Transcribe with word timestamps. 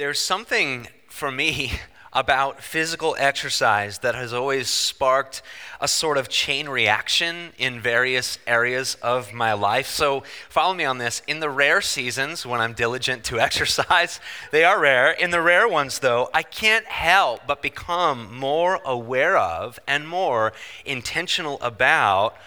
There's 0.00 0.18
something 0.18 0.88
for 1.08 1.30
me 1.30 1.72
about 2.14 2.62
physical 2.62 3.14
exercise 3.18 3.98
that 3.98 4.14
has 4.14 4.32
always 4.32 4.70
sparked 4.70 5.42
a 5.78 5.86
sort 5.86 6.16
of 6.16 6.30
chain 6.30 6.70
reaction 6.70 7.52
in 7.58 7.82
various 7.82 8.38
areas 8.46 8.96
of 9.02 9.34
my 9.34 9.52
life. 9.52 9.86
So, 9.86 10.22
follow 10.48 10.72
me 10.72 10.86
on 10.86 10.96
this. 10.96 11.20
In 11.26 11.40
the 11.40 11.50
rare 11.50 11.82
seasons 11.82 12.46
when 12.46 12.62
I'm 12.62 12.72
diligent 12.72 13.24
to 13.24 13.38
exercise, 13.46 14.20
they 14.52 14.64
are 14.64 14.80
rare. 14.80 15.10
In 15.10 15.32
the 15.32 15.42
rare 15.42 15.68
ones, 15.68 15.98
though, 15.98 16.30
I 16.32 16.44
can't 16.44 16.86
help 16.86 17.42
but 17.46 17.60
become 17.60 18.34
more 18.34 18.80
aware 18.86 19.36
of 19.36 19.78
and 19.86 20.08
more 20.08 20.54
intentional 20.86 21.60
about 21.60 22.38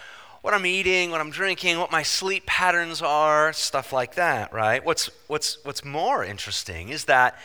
what 0.44 0.52
I'm 0.52 0.66
eating, 0.66 1.10
what 1.10 1.22
I'm 1.22 1.30
drinking, 1.30 1.78
what 1.78 1.90
my 1.90 2.02
sleep 2.02 2.44
patterns 2.44 3.00
are, 3.00 3.50
stuff 3.54 3.94
like 3.94 4.16
that, 4.16 4.52
right? 4.52 4.84
What's, 4.84 5.08
what's, 5.26 5.56
what's 5.64 5.82
more 5.82 6.22
interesting 6.22 6.90
is 6.90 7.06
that 7.06 7.38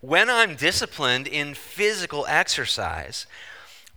when 0.00 0.30
I'm 0.30 0.54
disciplined 0.54 1.26
in 1.26 1.54
physical 1.54 2.24
exercise, 2.28 3.26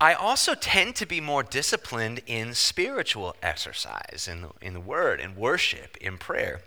I 0.01 0.15
also 0.15 0.55
tend 0.55 0.95
to 0.95 1.05
be 1.05 1.21
more 1.21 1.43
disciplined 1.43 2.21
in 2.25 2.55
spiritual 2.55 3.35
exercise, 3.43 4.27
in 4.27 4.41
the, 4.41 4.49
in 4.63 4.73
the 4.73 4.79
word, 4.79 5.19
in 5.19 5.35
worship, 5.35 5.95
in 5.97 6.17
prayer. 6.17 6.61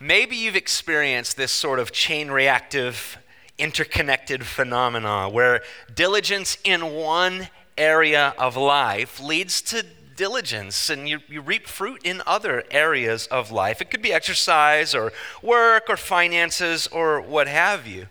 Maybe 0.00 0.36
you've 0.36 0.56
experienced 0.56 1.36
this 1.36 1.52
sort 1.52 1.80
of 1.80 1.92
chain 1.92 2.30
reactive, 2.30 3.18
interconnected 3.58 4.46
phenomena 4.46 5.28
where 5.28 5.62
diligence 5.94 6.56
in 6.64 6.94
one 6.94 7.48
area 7.76 8.34
of 8.38 8.56
life 8.56 9.20
leads 9.20 9.60
to 9.60 9.84
diligence 10.16 10.90
and 10.90 11.08
you, 11.08 11.20
you 11.28 11.40
reap 11.40 11.66
fruit 11.66 12.00
in 12.04 12.22
other 12.26 12.64
areas 12.70 13.26
of 13.28 13.50
life. 13.50 13.80
It 13.80 13.90
could 13.90 14.02
be 14.02 14.12
exercise 14.12 14.94
or 14.94 15.12
work 15.42 15.84
or 15.88 15.96
finances 15.96 16.86
or 16.86 17.20
what 17.20 17.48
have 17.48 17.86
you. 17.86 18.06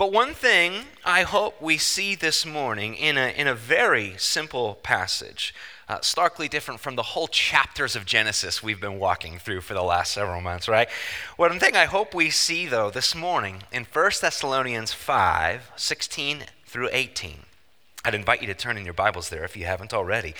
But 0.00 0.12
one 0.12 0.32
thing 0.32 0.84
I 1.04 1.24
hope 1.24 1.60
we 1.60 1.76
see 1.76 2.14
this 2.14 2.46
morning 2.46 2.94
in 2.94 3.18
a, 3.18 3.28
in 3.38 3.46
a 3.46 3.54
very 3.54 4.14
simple 4.16 4.76
passage, 4.76 5.54
uh, 5.90 6.00
starkly 6.00 6.48
different 6.48 6.80
from 6.80 6.96
the 6.96 7.02
whole 7.02 7.28
chapters 7.28 7.94
of 7.94 8.06
Genesis 8.06 8.62
we've 8.62 8.80
been 8.80 8.98
walking 8.98 9.38
through 9.38 9.60
for 9.60 9.74
the 9.74 9.82
last 9.82 10.12
several 10.12 10.40
months, 10.40 10.68
right? 10.68 10.88
One 11.36 11.60
thing 11.60 11.76
I 11.76 11.84
hope 11.84 12.14
we 12.14 12.30
see, 12.30 12.64
though, 12.64 12.90
this 12.90 13.14
morning 13.14 13.64
in 13.70 13.84
1 13.84 14.10
Thessalonians 14.22 14.94
5 14.94 15.72
16 15.76 16.44
through 16.64 16.88
18. 16.92 17.40
I'd 18.04 18.14
invite 18.14 18.40
you 18.40 18.46
to 18.46 18.54
turn 18.54 18.78
in 18.78 18.84
your 18.84 18.94
Bibles 18.94 19.28
there 19.28 19.44
if 19.44 19.56
you 19.56 19.66
haven't 19.66 19.92
already. 19.92 20.34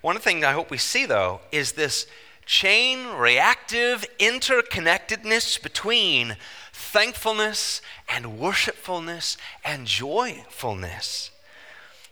One 0.00 0.18
thing 0.18 0.44
I 0.44 0.52
hope 0.52 0.70
we 0.70 0.78
see, 0.78 1.06
though, 1.06 1.40
is 1.52 1.72
this 1.72 2.06
chain 2.44 3.06
reactive 3.06 4.04
interconnectedness 4.18 5.62
between 5.62 6.36
thankfulness 6.72 7.80
and 8.08 8.38
worshipfulness 8.38 9.36
and 9.64 9.86
joyfulness. 9.86 11.30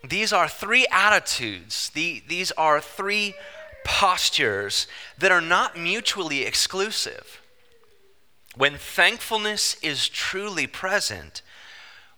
These 0.04 0.32
are 0.32 0.48
three 0.48 0.86
attitudes, 0.90 1.90
the, 1.90 2.22
these 2.26 2.52
are 2.52 2.80
three 2.80 3.34
postures 3.84 4.86
that 5.18 5.32
are 5.32 5.40
not 5.40 5.76
mutually 5.76 6.44
exclusive. 6.44 7.40
When 8.56 8.76
thankfulness 8.76 9.76
is 9.82 10.08
truly 10.08 10.66
present, 10.66 11.42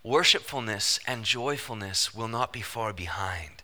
worshipfulness 0.05 1.01
and 1.07 1.25
joyfulness 1.25 2.15
will 2.15 2.29
not 2.29 2.53
be 2.53 2.61
far 2.61 2.93
behind. 2.93 3.63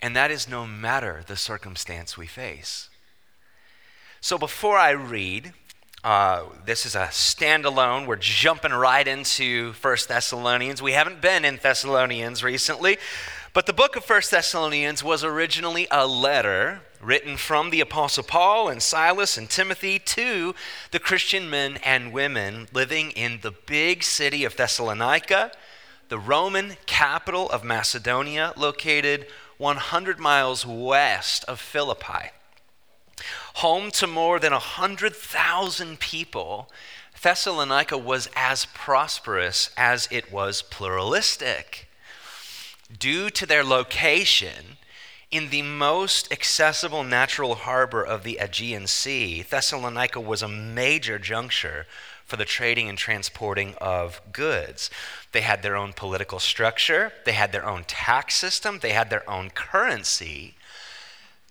And 0.00 0.16
that 0.16 0.30
is 0.30 0.48
no 0.48 0.66
matter 0.66 1.22
the 1.26 1.36
circumstance 1.36 2.16
we 2.16 2.26
face. 2.26 2.88
So 4.20 4.38
before 4.38 4.78
I 4.78 4.90
read, 4.90 5.52
uh, 6.04 6.44
this 6.64 6.86
is 6.86 6.94
a 6.94 7.08
standalone. 7.08 8.06
We're 8.06 8.16
jumping 8.16 8.72
right 8.72 9.06
into 9.06 9.72
First 9.74 10.08
Thessalonians. 10.08 10.80
We 10.80 10.92
haven't 10.92 11.20
been 11.20 11.44
in 11.44 11.58
Thessalonians 11.62 12.42
recently, 12.42 12.98
but 13.52 13.66
the 13.66 13.72
book 13.72 13.96
of 13.96 14.04
First 14.04 14.30
Thessalonians 14.30 15.04
was 15.04 15.22
originally 15.22 15.86
a 15.90 16.06
letter 16.06 16.82
written 17.02 17.36
from 17.36 17.70
the 17.70 17.80
Apostle 17.80 18.22
Paul 18.22 18.68
and 18.68 18.80
Silas 18.80 19.36
and 19.36 19.50
Timothy 19.50 19.98
to 19.98 20.54
the 20.92 21.00
Christian 21.00 21.50
men 21.50 21.78
and 21.84 22.12
women 22.12 22.68
living 22.72 23.10
in 23.10 23.40
the 23.42 23.50
big 23.50 24.04
city 24.04 24.44
of 24.44 24.56
Thessalonica, 24.56 25.50
the 26.08 26.18
Roman 26.18 26.76
capital 26.86 27.50
of 27.50 27.64
Macedonia, 27.64 28.52
located 28.56 29.26
100 29.58 30.20
miles 30.20 30.64
west 30.64 31.44
of 31.44 31.60
Philippi. 31.60 32.30
Home 33.54 33.90
to 33.92 34.06
more 34.06 34.38
than 34.38 34.52
100,000 34.52 35.98
people, 35.98 36.70
Thessalonica 37.20 37.98
was 37.98 38.28
as 38.36 38.66
prosperous 38.66 39.70
as 39.76 40.08
it 40.10 40.32
was 40.32 40.62
pluralistic. 40.62 41.88
Due 42.96 43.30
to 43.30 43.46
their 43.46 43.64
location 43.64 44.76
in 45.32 45.48
the 45.48 45.62
most 45.62 46.30
accessible 46.30 47.02
natural 47.02 47.54
harbor 47.54 48.04
of 48.04 48.22
the 48.22 48.36
Aegean 48.38 48.86
Sea, 48.86 49.40
Thessalonica 49.40 50.20
was 50.20 50.42
a 50.42 50.48
major 50.48 51.18
juncture 51.18 51.86
for 52.26 52.36
the 52.36 52.44
trading 52.44 52.88
and 52.88 52.98
transporting 52.98 53.74
of 53.80 54.20
goods. 54.30 54.90
They 55.32 55.40
had 55.40 55.62
their 55.62 55.74
own 55.74 55.94
political 55.94 56.38
structure, 56.38 57.12
they 57.24 57.32
had 57.32 57.50
their 57.50 57.66
own 57.66 57.84
tax 57.84 58.36
system, 58.36 58.80
they 58.80 58.92
had 58.92 59.08
their 59.08 59.28
own 59.28 59.48
currency, 59.48 60.54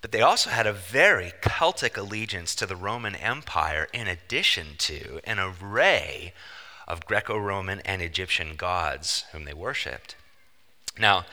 but 0.01 0.11
they 0.11 0.21
also 0.21 0.51
had 0.51 0.67
a 0.67 0.73
very 0.73 1.33
cultic 1.41 1.97
allegiance 1.97 2.53
to 2.55 2.67
the 2.67 2.75
Roman 2.75 3.15
Empire, 3.15 3.87
in 3.91 4.07
addition 4.07 4.75
to 4.77 5.21
an 5.23 5.39
array 5.39 6.33
of 6.87 7.05
Greco 7.07 7.35
Roman 7.35 7.79
and 7.79 8.01
Egyptian 8.01 8.55
gods 8.55 9.25
whom 9.31 9.45
they 9.45 9.53
worshiped. 9.53 10.15
Now, 10.99 11.25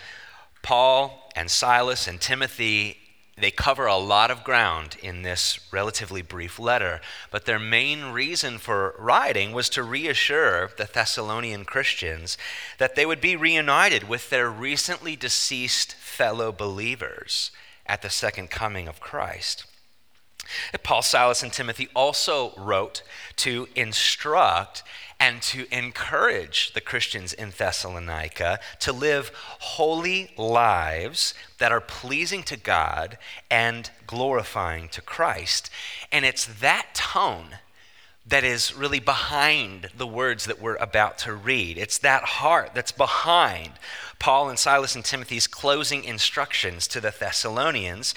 Paul 0.63 1.31
and 1.35 1.51
Silas 1.51 2.07
and 2.07 2.21
Timothy 2.21 2.97
they 3.41 3.51
cover 3.51 3.87
a 3.87 3.97
lot 3.97 4.31
of 4.31 4.43
ground 4.43 4.97
in 5.01 5.23
this 5.23 5.61
relatively 5.73 6.23
brief 6.23 6.59
letter, 6.59 7.01
but 7.31 7.45
their 7.45 7.59
main 7.59 8.07
reason 8.07 8.59
for 8.59 8.95
writing 8.99 9.53
was 9.53 9.69
to 9.71 9.83
reassure 9.83 10.71
the 10.77 10.89
Thessalonian 10.93 11.65
Christians 11.65 12.37
that 12.79 12.97
they 12.97 13.07
would 13.07 13.21
be 13.21 13.37
reunited 13.37 14.09
with 14.09 14.31
their 14.31 14.51
recently 14.51 15.15
deceased 15.15 15.95
fellow 15.95 16.51
believers 16.51 17.53
at 17.87 18.03
the 18.03 18.11
second 18.11 18.51
coming 18.51 18.89
of 18.89 19.01
Christ. 19.01 19.65
Paul, 20.83 21.03
Silas, 21.03 21.43
and 21.43 21.53
Timothy 21.53 21.89
also 21.95 22.53
wrote 22.57 23.03
to 23.37 23.69
instruct 23.75 24.83
and 25.21 25.43
to 25.43 25.67
encourage 25.77 26.73
the 26.75 26.81
Christians 26.81 27.33
in 27.33 27.53
Thessalonica 27.57 28.61
to 28.81 28.93
live 28.93 29.33
holy 29.35 30.31
lives 30.37 31.35
that 31.59 31.73
are 31.73 31.81
pleasing 31.81 32.43
to 32.45 32.57
God 32.57 33.19
and 33.51 33.91
glorifying 34.07 34.89
to 34.91 35.03
Christ. 35.03 35.71
And 36.13 36.25
it's 36.25 36.47
that 36.61 36.95
tone 36.95 37.57
that 38.27 38.45
is 38.45 38.75
really 38.75 39.01
behind 39.01 39.89
the 39.97 40.07
words 40.07 40.45
that 40.45 40.61
we're 40.61 40.77
about 40.77 41.19
to 41.19 41.33
read. 41.33 41.79
It's 41.79 41.99
that 41.99 42.23
heart 42.23 42.73
that's 42.75 42.93
behind 42.93 43.73
Paul 44.19 44.51
and 44.51 44.59
Silas 44.59 44.95
and 44.95 45.05
Timothy's 45.05 45.47
closing 45.47 46.05
instructions 46.05 46.87
to 46.89 47.01
the 47.01 47.15
Thessalonians. 47.19 48.15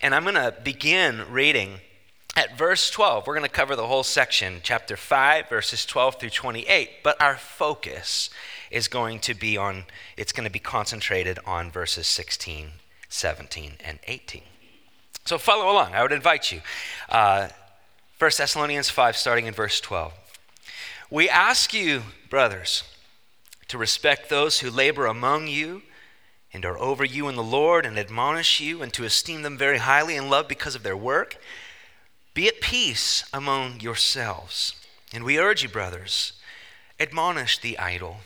And 0.00 0.14
I'm 0.14 0.24
going 0.24 0.34
to 0.34 0.54
begin 0.62 1.22
reading 1.30 1.78
at 2.36 2.56
verse 2.56 2.90
12, 2.90 3.26
we're 3.26 3.34
going 3.34 3.48
to 3.48 3.52
cover 3.52 3.76
the 3.76 3.86
whole 3.86 4.02
section, 4.02 4.60
chapter 4.62 4.96
5, 4.96 5.48
verses 5.48 5.84
12 5.84 6.18
through 6.18 6.30
28, 6.30 7.02
but 7.02 7.20
our 7.20 7.36
focus 7.36 8.30
is 8.70 8.88
going 8.88 9.18
to 9.20 9.34
be 9.34 9.58
on, 9.58 9.84
it's 10.16 10.32
going 10.32 10.46
to 10.46 10.52
be 10.52 10.58
concentrated 10.58 11.38
on 11.44 11.70
verses 11.70 12.06
16, 12.06 12.70
17, 13.08 13.72
and 13.84 13.98
18. 14.06 14.42
So 15.26 15.36
follow 15.36 15.70
along. 15.70 15.94
I 15.94 16.02
would 16.02 16.12
invite 16.12 16.50
you. 16.50 16.62
Uh, 17.08 17.48
1 18.18 18.30
Thessalonians 18.38 18.88
5, 18.88 19.16
starting 19.16 19.46
in 19.46 19.52
verse 19.52 19.80
12. 19.80 20.12
We 21.10 21.28
ask 21.28 21.74
you, 21.74 22.02
brothers, 22.30 22.84
to 23.68 23.76
respect 23.76 24.30
those 24.30 24.60
who 24.60 24.70
labor 24.70 25.04
among 25.04 25.48
you 25.48 25.82
and 26.54 26.64
are 26.64 26.78
over 26.78 27.04
you 27.04 27.28
in 27.28 27.36
the 27.36 27.42
Lord 27.42 27.84
and 27.84 27.98
admonish 27.98 28.60
you, 28.60 28.82
and 28.82 28.92
to 28.92 29.04
esteem 29.04 29.42
them 29.42 29.56
very 29.56 29.78
highly 29.78 30.16
in 30.16 30.28
love 30.28 30.48
because 30.48 30.74
of 30.74 30.82
their 30.82 30.96
work. 30.96 31.38
Be 32.34 32.48
at 32.48 32.60
peace 32.60 33.24
among 33.32 33.80
yourselves. 33.80 34.74
And 35.12 35.24
we 35.24 35.38
urge 35.38 35.62
you, 35.62 35.68
brothers, 35.68 36.32
admonish 36.98 37.58
the 37.58 37.78
idle, 37.78 38.18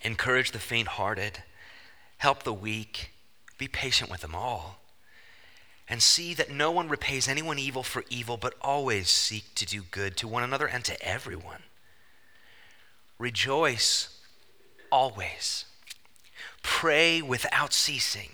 encourage 0.00 0.52
the 0.52 0.58
faint 0.58 0.88
hearted, 0.88 1.42
help 2.18 2.42
the 2.42 2.54
weak, 2.54 3.10
be 3.58 3.68
patient 3.68 4.10
with 4.10 4.22
them 4.22 4.34
all. 4.34 4.78
And 5.88 6.02
see 6.02 6.32
that 6.34 6.50
no 6.50 6.70
one 6.70 6.88
repays 6.88 7.28
anyone 7.28 7.58
evil 7.58 7.82
for 7.82 8.04
evil, 8.08 8.38
but 8.38 8.54
always 8.62 9.10
seek 9.10 9.54
to 9.56 9.66
do 9.66 9.82
good 9.82 10.16
to 10.18 10.28
one 10.28 10.42
another 10.42 10.66
and 10.66 10.84
to 10.86 11.00
everyone. 11.06 11.64
Rejoice 13.18 14.20
always. 14.90 15.66
Pray 16.62 17.20
without 17.20 17.74
ceasing. 17.74 18.30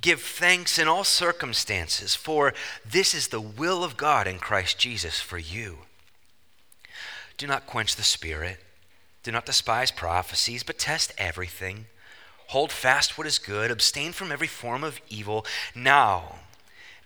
Give 0.00 0.20
thanks 0.20 0.78
in 0.78 0.86
all 0.86 1.04
circumstances, 1.04 2.14
for 2.14 2.54
this 2.84 3.14
is 3.14 3.28
the 3.28 3.40
will 3.40 3.82
of 3.82 3.96
God 3.96 4.26
in 4.26 4.38
Christ 4.38 4.78
Jesus 4.78 5.20
for 5.20 5.38
you. 5.38 5.78
Do 7.36 7.46
not 7.46 7.66
quench 7.66 7.96
the 7.96 8.02
Spirit, 8.02 8.58
Do 9.22 9.32
not 9.32 9.46
despise 9.46 9.90
prophecies, 9.90 10.62
but 10.62 10.78
test 10.78 11.12
everything. 11.18 11.86
Hold 12.48 12.72
fast 12.72 13.18
what 13.18 13.26
is 13.26 13.38
good, 13.38 13.70
abstain 13.70 14.12
from 14.12 14.32
every 14.32 14.46
form 14.46 14.82
of 14.82 15.00
evil. 15.08 15.44
Now, 15.74 16.36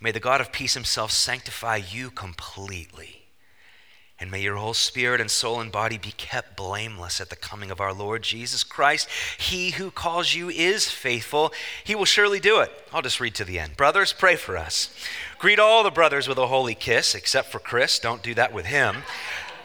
may 0.01 0.13
the 0.13 0.21
God 0.21 0.41
of 0.41 0.53
peace 0.53 0.75
himself 0.75 1.11
sanctify 1.11 1.77
you 1.77 2.11
completely 2.11 3.22
and 4.23 4.31
may 4.31 4.41
your 4.41 4.55
whole 4.55 4.73
spirit 4.73 5.21
and 5.21 5.29
soul 5.29 5.61
and 5.61 5.73
body 5.73 5.99
be 5.99 6.13
kept 6.13 6.57
blameless 6.57 7.21
at 7.21 7.29
the 7.29 7.35
coming 7.35 7.73
of 7.73 7.81
our 7.81 7.93
Lord 7.93 8.23
Jesus 8.23 8.63
Christ. 8.63 9.09
He 9.37 9.73
who 9.73 9.91
calls 9.91 10.33
you 10.33 10.49
is 10.49 10.89
faithful. 10.89 11.53
He 11.83 11.97
will 11.97 12.05
surely 12.05 12.39
do 12.39 12.61
it. 12.61 12.71
I'll 12.93 13.03
just 13.03 13.19
read 13.19 13.35
to 13.35 13.45
the 13.45 13.59
end. 13.59 13.77
Brothers, 13.77 14.13
pray 14.13 14.37
for 14.37 14.57
us. 14.57 14.95
Greet 15.41 15.59
all 15.59 15.83
the 15.83 15.91
brothers 15.91 16.29
with 16.29 16.39
a 16.39 16.47
holy 16.47 16.77
kiss, 16.77 17.17
except 17.17 17.51
for 17.51 17.59
Chris. 17.59 17.99
Don't 17.99 18.23
do 18.23 18.33
that 18.35 18.53
with 18.53 18.67
him. 18.67 18.99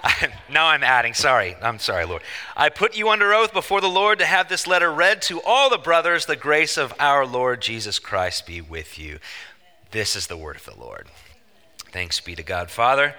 now 0.52 0.66
I'm 0.66 0.84
adding, 0.84 1.14
sorry. 1.14 1.56
I'm 1.62 1.78
sorry, 1.78 2.06
Lord. 2.06 2.24
I 2.56 2.70
put 2.70 2.98
you 2.98 3.10
under 3.10 3.36
oath 3.36 3.54
before 3.54 3.80
the 3.80 3.88
Lord 3.88 4.18
to 4.18 4.26
have 4.26 4.50
this 4.50 4.66
letter 4.66 4.92
read 4.92 5.22
to 5.24 5.40
all 5.44 5.70
the 5.70 5.78
brothers. 5.78 6.26
The 6.26 6.36
grace 6.36 6.78
of 6.78 6.96
our 7.00 7.28
Lord 7.28 7.62
Jesus 7.62 8.00
Christ 8.00 8.48
be 8.48 8.62
with 8.62 8.98
you. 8.98 9.20
This 9.92 10.16
is 10.16 10.26
the 10.26 10.36
word 10.36 10.56
of 10.56 10.66
the 10.66 10.80
Lord. 10.80 11.06
Thanks 11.92 12.20
be 12.20 12.36
to 12.36 12.44
God, 12.44 12.70
Father. 12.70 13.16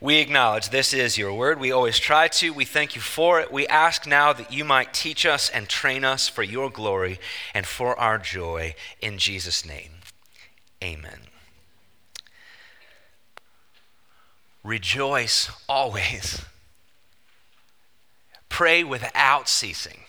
We 0.00 0.16
acknowledge 0.16 0.68
this 0.68 0.92
is 0.92 1.16
your 1.16 1.32
word. 1.32 1.58
We 1.58 1.72
always 1.72 1.98
try 1.98 2.28
to. 2.28 2.52
We 2.52 2.66
thank 2.66 2.94
you 2.94 3.00
for 3.00 3.40
it. 3.40 3.50
We 3.50 3.66
ask 3.66 4.06
now 4.06 4.32
that 4.34 4.52
you 4.52 4.64
might 4.64 4.92
teach 4.92 5.24
us 5.24 5.48
and 5.48 5.68
train 5.68 6.04
us 6.04 6.28
for 6.28 6.42
your 6.42 6.68
glory 6.68 7.18
and 7.54 7.66
for 7.66 7.98
our 7.98 8.18
joy. 8.18 8.74
In 9.00 9.16
Jesus' 9.16 9.64
name, 9.64 9.90
amen. 10.84 11.20
Rejoice 14.62 15.50
always. 15.68 16.44
Pray 18.48 18.84
without 18.84 19.48
ceasing. 19.48 20.00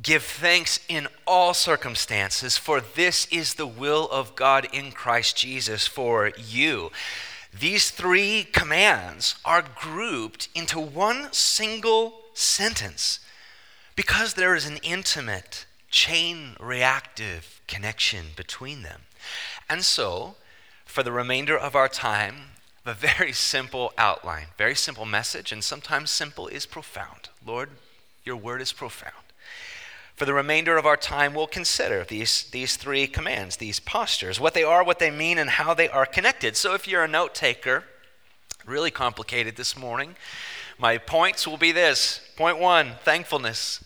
Give 0.00 0.22
thanks 0.22 0.80
in 0.88 1.06
all 1.26 1.52
circumstances, 1.52 2.56
for 2.56 2.80
this 2.80 3.26
is 3.26 3.54
the 3.54 3.66
will 3.66 4.08
of 4.10 4.34
God 4.34 4.66
in 4.72 4.90
Christ 4.90 5.36
Jesus 5.36 5.86
for 5.86 6.32
you. 6.38 6.90
These 7.52 7.90
three 7.90 8.44
commands 8.44 9.36
are 9.44 9.62
grouped 9.62 10.48
into 10.54 10.80
one 10.80 11.32
single 11.32 12.20
sentence 12.32 13.20
because 13.94 14.34
there 14.34 14.54
is 14.54 14.66
an 14.66 14.78
intimate, 14.78 15.66
chain 15.90 16.56
reactive 16.58 17.60
connection 17.66 18.28
between 18.36 18.82
them. 18.82 19.02
And 19.68 19.84
so, 19.84 20.36
for 20.86 21.02
the 21.02 21.12
remainder 21.12 21.56
of 21.56 21.76
our 21.76 21.88
time, 21.88 22.52
a 22.84 22.94
very 22.94 23.32
simple 23.32 23.92
outline, 23.96 24.46
very 24.58 24.74
simple 24.74 25.04
message, 25.04 25.52
and 25.52 25.62
sometimes 25.62 26.10
simple 26.10 26.48
is 26.48 26.66
profound. 26.66 27.28
Lord, 27.44 27.70
your 28.24 28.36
word 28.36 28.60
is 28.60 28.72
profound. 28.72 29.14
For 30.14 30.24
the 30.26 30.34
remainder 30.34 30.76
of 30.76 30.86
our 30.86 30.96
time, 30.96 31.34
we'll 31.34 31.46
consider 31.46 32.04
these, 32.04 32.44
these 32.50 32.76
three 32.76 33.06
commands, 33.06 33.56
these 33.56 33.80
postures, 33.80 34.38
what 34.38 34.54
they 34.54 34.62
are, 34.62 34.84
what 34.84 34.98
they 34.98 35.10
mean, 35.10 35.38
and 35.38 35.50
how 35.50 35.74
they 35.74 35.88
are 35.88 36.06
connected. 36.06 36.56
So 36.56 36.74
if 36.74 36.86
you're 36.86 37.04
a 37.04 37.08
note 37.08 37.34
taker, 37.34 37.84
really 38.66 38.90
complicated 38.90 39.56
this 39.56 39.76
morning, 39.76 40.14
my 40.78 40.98
points 40.98 41.46
will 41.46 41.56
be 41.56 41.72
this 41.72 42.20
point 42.36 42.58
one, 42.58 42.92
thankfulness. 43.04 43.84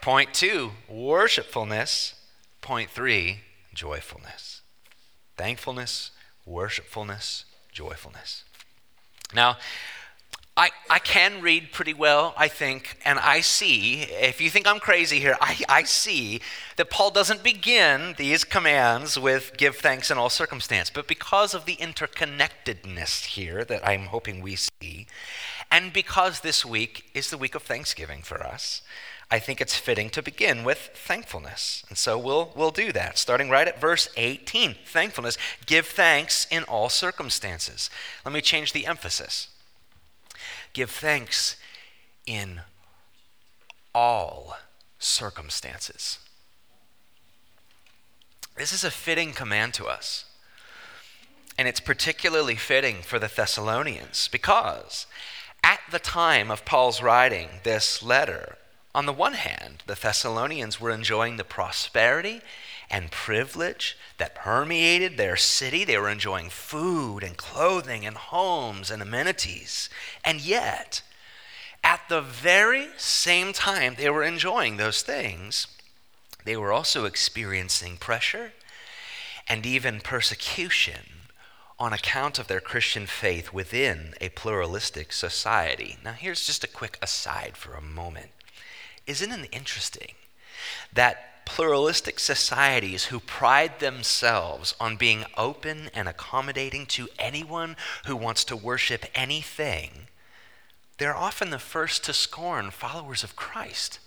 Point 0.00 0.34
two, 0.34 0.72
worshipfulness. 0.90 2.14
Point 2.60 2.90
three, 2.90 3.40
joyfulness. 3.72 4.62
Thankfulness, 5.36 6.10
worshipfulness, 6.44 7.44
joyfulness. 7.72 8.44
Now, 9.34 9.56
I, 10.54 10.70
I 10.90 10.98
can 10.98 11.40
read 11.40 11.72
pretty 11.72 11.94
well, 11.94 12.34
I 12.36 12.46
think, 12.46 12.98
and 13.06 13.18
I 13.18 13.40
see, 13.40 14.02
if 14.02 14.38
you 14.38 14.50
think 14.50 14.66
I'm 14.66 14.80
crazy 14.80 15.18
here, 15.18 15.36
I, 15.40 15.58
I 15.66 15.82
see 15.84 16.42
that 16.76 16.90
Paul 16.90 17.10
doesn't 17.10 17.42
begin 17.42 18.14
these 18.18 18.44
commands 18.44 19.18
with 19.18 19.56
give 19.56 19.76
thanks 19.76 20.10
in 20.10 20.18
all 20.18 20.28
circumstance, 20.28 20.90
but 20.90 21.08
because 21.08 21.54
of 21.54 21.64
the 21.64 21.76
interconnectedness 21.76 23.24
here 23.24 23.64
that 23.64 23.86
I'm 23.86 24.06
hoping 24.06 24.42
we 24.42 24.56
see, 24.56 25.06
and 25.70 25.90
because 25.90 26.40
this 26.40 26.66
week 26.66 27.06
is 27.14 27.30
the 27.30 27.38
week 27.38 27.54
of 27.54 27.62
Thanksgiving 27.62 28.20
for 28.20 28.42
us, 28.42 28.82
I 29.30 29.38
think 29.38 29.62
it's 29.62 29.78
fitting 29.78 30.10
to 30.10 30.20
begin 30.20 30.64
with 30.64 30.90
thankfulness. 30.94 31.82
And 31.88 31.96
so 31.96 32.18
we'll, 32.18 32.52
we'll 32.54 32.70
do 32.70 32.92
that, 32.92 33.16
starting 33.16 33.48
right 33.48 33.66
at 33.66 33.80
verse 33.80 34.10
18. 34.18 34.76
Thankfulness. 34.84 35.38
Give 35.64 35.86
thanks 35.86 36.46
in 36.50 36.64
all 36.64 36.90
circumstances. 36.90 37.88
Let 38.26 38.34
me 38.34 38.42
change 38.42 38.74
the 38.74 38.86
emphasis. 38.86 39.48
Give 40.72 40.90
thanks 40.90 41.56
in 42.26 42.62
all 43.94 44.56
circumstances. 44.98 46.18
This 48.56 48.72
is 48.72 48.84
a 48.84 48.90
fitting 48.90 49.32
command 49.32 49.74
to 49.74 49.86
us. 49.86 50.26
And 51.58 51.68
it's 51.68 51.80
particularly 51.80 52.56
fitting 52.56 53.02
for 53.02 53.18
the 53.18 53.30
Thessalonians 53.34 54.28
because 54.28 55.06
at 55.62 55.80
the 55.90 55.98
time 55.98 56.50
of 56.50 56.64
Paul's 56.64 57.02
writing 57.02 57.48
this 57.62 58.02
letter, 58.02 58.56
on 58.94 59.06
the 59.06 59.12
one 59.12 59.34
hand, 59.34 59.82
the 59.86 59.94
Thessalonians 59.94 60.80
were 60.80 60.90
enjoying 60.90 61.36
the 61.36 61.44
prosperity 61.44 62.40
and 62.92 63.10
privilege 63.10 63.96
that 64.18 64.34
permeated 64.34 65.16
their 65.16 65.34
city. 65.36 65.82
They 65.82 65.96
were 65.96 66.10
enjoying 66.10 66.50
food 66.50 67.24
and 67.24 67.36
clothing 67.36 68.04
and 68.04 68.16
homes 68.16 68.90
and 68.90 69.00
amenities. 69.00 69.88
And 70.22 70.42
yet, 70.42 71.00
at 71.82 72.02
the 72.10 72.20
very 72.20 72.88
same 72.98 73.54
time 73.54 73.94
they 73.96 74.10
were 74.10 74.22
enjoying 74.22 74.76
those 74.76 75.00
things, 75.00 75.66
they 76.44 76.56
were 76.56 76.72
also 76.72 77.06
experiencing 77.06 77.96
pressure 77.96 78.52
and 79.48 79.64
even 79.64 80.00
persecution 80.00 81.06
on 81.78 81.92
account 81.92 82.38
of 82.38 82.46
their 82.46 82.60
Christian 82.60 83.06
faith 83.06 83.52
within 83.52 84.14
a 84.20 84.28
pluralistic 84.28 85.12
society. 85.12 85.96
Now, 86.04 86.12
here's 86.12 86.46
just 86.46 86.62
a 86.62 86.68
quick 86.68 86.98
aside 87.00 87.56
for 87.56 87.72
a 87.72 87.80
moment. 87.80 88.30
Isn't 89.06 89.32
it 89.32 89.48
interesting 89.50 90.12
that 90.92 91.31
pluralistic 91.44 92.18
societies 92.18 93.06
who 93.06 93.20
pride 93.20 93.78
themselves 93.78 94.74
on 94.80 94.96
being 94.96 95.24
open 95.36 95.90
and 95.94 96.08
accommodating 96.08 96.86
to 96.86 97.08
anyone 97.18 97.76
who 98.06 98.16
wants 98.16 98.44
to 98.44 98.56
worship 98.56 99.04
anything, 99.14 100.08
they're 100.98 101.16
often 101.16 101.50
the 101.50 101.58
first 101.58 102.04
to 102.04 102.12
scorn 102.12 102.70
followers 102.70 103.24
of 103.24 103.36
Christ 103.36 103.98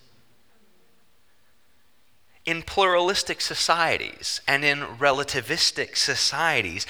in 2.46 2.62
pluralistic 2.62 3.42
societies 3.42 4.42
and 4.48 4.64
in 4.64 4.80
relativistic 4.80 5.98
societies, 5.98 6.86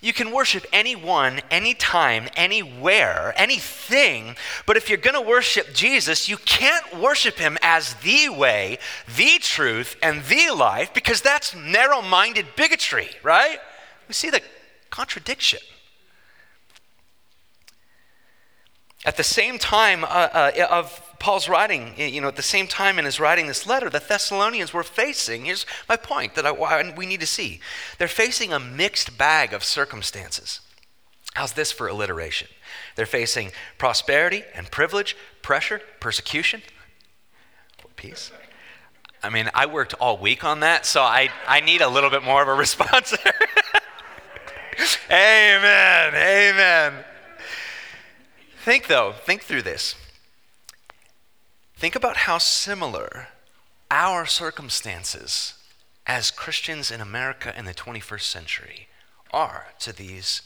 you 0.00 0.12
can 0.12 0.32
worship 0.32 0.66
anyone, 0.72 1.40
anytime, 1.50 2.28
anywhere, 2.36 3.32
anything, 3.36 4.36
but 4.66 4.76
if 4.76 4.88
you're 4.88 4.98
going 4.98 5.14
to 5.14 5.20
worship 5.20 5.72
Jesus, 5.72 6.28
you 6.28 6.36
can't 6.36 6.98
worship 6.98 7.38
him 7.38 7.56
as 7.62 7.94
the 7.94 8.28
way, 8.28 8.78
the 9.16 9.38
truth, 9.40 9.96
and 10.02 10.24
the 10.24 10.50
life 10.50 10.92
because 10.92 11.20
that's 11.20 11.54
narrow 11.54 12.02
minded 12.02 12.46
bigotry, 12.56 13.08
right? 13.22 13.58
We 14.08 14.14
see 14.14 14.30
the 14.30 14.42
contradiction. 14.90 15.60
At 19.04 19.16
the 19.16 19.24
same 19.24 19.58
time 19.58 20.02
uh, 20.02 20.06
uh, 20.06 20.66
of 20.70 21.00
Paul's 21.18 21.48
writing, 21.48 21.94
eh, 21.96 22.06
you 22.06 22.20
know, 22.20 22.28
at 22.28 22.36
the 22.36 22.42
same 22.42 22.66
time 22.66 22.98
in 22.98 23.04
his 23.04 23.18
writing 23.20 23.46
this 23.46 23.66
letter, 23.66 23.88
the 23.88 23.98
Thessalonians 24.06 24.72
were 24.72 24.82
facing, 24.82 25.44
here's 25.46 25.66
my 25.88 25.96
point 25.96 26.34
that 26.34 26.46
I, 26.46 26.94
we 26.96 27.06
need 27.06 27.20
to 27.20 27.26
see. 27.26 27.60
They're 27.98 28.08
facing 28.08 28.52
a 28.52 28.60
mixed 28.60 29.16
bag 29.16 29.52
of 29.52 29.64
circumstances. 29.64 30.60
How's 31.34 31.52
this 31.52 31.70
for 31.72 31.86
alliteration? 31.86 32.48
They're 32.94 33.06
facing 33.06 33.52
prosperity 33.78 34.42
and 34.54 34.70
privilege, 34.70 35.16
pressure, 35.42 35.80
persecution. 36.00 36.62
Peace. 37.96 38.30
I 39.22 39.30
mean, 39.30 39.50
I 39.54 39.66
worked 39.66 39.94
all 39.94 40.18
week 40.18 40.44
on 40.44 40.60
that, 40.60 40.86
so 40.86 41.02
I, 41.02 41.30
I 41.46 41.60
need 41.60 41.80
a 41.80 41.88
little 41.88 42.10
bit 42.10 42.22
more 42.22 42.42
of 42.42 42.48
a 42.48 42.54
response 42.58 43.14
amen. 45.10 46.14
Amen. 46.14 47.04
Think, 48.64 48.86
though, 48.86 49.12
think 49.12 49.42
through 49.42 49.62
this. 49.62 49.94
Think 51.76 51.94
about 51.94 52.16
how 52.16 52.38
similar 52.38 53.28
our 53.90 54.24
circumstances 54.24 55.54
as 56.06 56.30
Christians 56.30 56.90
in 56.90 57.02
America 57.02 57.52
in 57.56 57.66
the 57.66 57.74
21st 57.74 58.22
century 58.22 58.88
are 59.30 59.66
to 59.80 59.92
these 59.92 60.40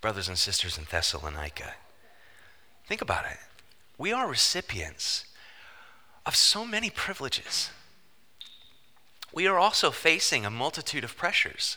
brothers 0.00 0.28
and 0.28 0.36
sisters 0.36 0.76
in 0.76 0.84
Thessalonica. 0.90 1.74
Think 2.86 3.00
about 3.00 3.26
it. 3.26 3.38
We 3.96 4.12
are 4.12 4.28
recipients 4.28 5.26
of 6.26 6.34
so 6.34 6.64
many 6.64 6.90
privileges. 6.90 7.70
We 9.32 9.46
are 9.46 9.58
also 9.58 9.92
facing 9.92 10.44
a 10.44 10.50
multitude 10.50 11.04
of 11.04 11.16
pressures. 11.16 11.76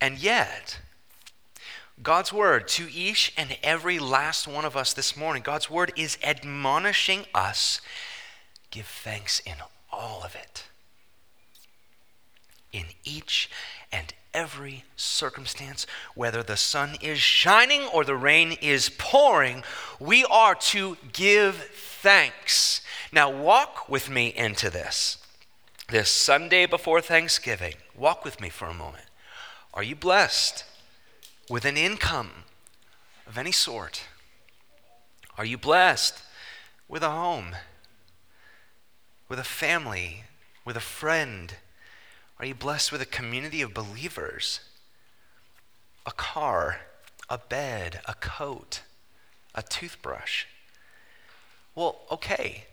And 0.00 0.18
yet, 0.18 0.80
God's 2.02 2.32
word 2.32 2.68
to 2.68 2.88
each 2.92 3.32
and 3.36 3.56
every 3.62 3.98
last 3.98 4.46
one 4.46 4.64
of 4.64 4.76
us 4.76 4.92
this 4.92 5.16
morning, 5.16 5.42
God's 5.42 5.68
word 5.68 5.92
is 5.96 6.16
admonishing 6.22 7.26
us 7.34 7.80
give 8.70 8.86
thanks 8.86 9.40
in 9.40 9.54
all 9.90 10.22
of 10.22 10.34
it. 10.34 10.64
In 12.72 12.84
each 13.04 13.50
and 13.90 14.14
every 14.32 14.84
circumstance, 14.96 15.86
whether 16.14 16.42
the 16.42 16.56
sun 16.56 16.96
is 17.00 17.18
shining 17.18 17.86
or 17.86 18.04
the 18.04 18.14
rain 18.14 18.52
is 18.60 18.90
pouring, 18.90 19.64
we 19.98 20.24
are 20.26 20.54
to 20.54 20.96
give 21.12 21.56
thanks. 21.56 22.80
Now, 23.10 23.30
walk 23.30 23.88
with 23.88 24.08
me 24.08 24.28
into 24.28 24.70
this. 24.70 25.18
This 25.88 26.10
Sunday 26.10 26.66
before 26.66 27.00
Thanksgiving, 27.00 27.74
walk 27.96 28.24
with 28.24 28.40
me 28.40 28.50
for 28.50 28.68
a 28.68 28.74
moment. 28.74 29.06
Are 29.72 29.82
you 29.82 29.96
blessed 29.96 30.64
with 31.48 31.64
an 31.64 31.76
income 31.76 32.30
of 33.26 33.38
any 33.38 33.52
sort? 33.52 34.04
Are 35.36 35.44
you 35.44 35.56
blessed 35.56 36.22
with 36.88 37.02
a 37.02 37.10
home, 37.10 37.56
with 39.28 39.38
a 39.38 39.44
family, 39.44 40.24
with 40.64 40.76
a 40.76 40.80
friend? 40.80 41.54
Are 42.38 42.46
you 42.46 42.54
blessed 42.54 42.92
with 42.92 43.00
a 43.00 43.06
community 43.06 43.62
of 43.62 43.74
believers? 43.74 44.60
A 46.06 46.12
car, 46.12 46.80
a 47.28 47.38
bed, 47.38 48.00
a 48.06 48.14
coat, 48.14 48.82
a 49.54 49.62
toothbrush? 49.62 50.44
Well, 51.74 52.00
okay. 52.10 52.64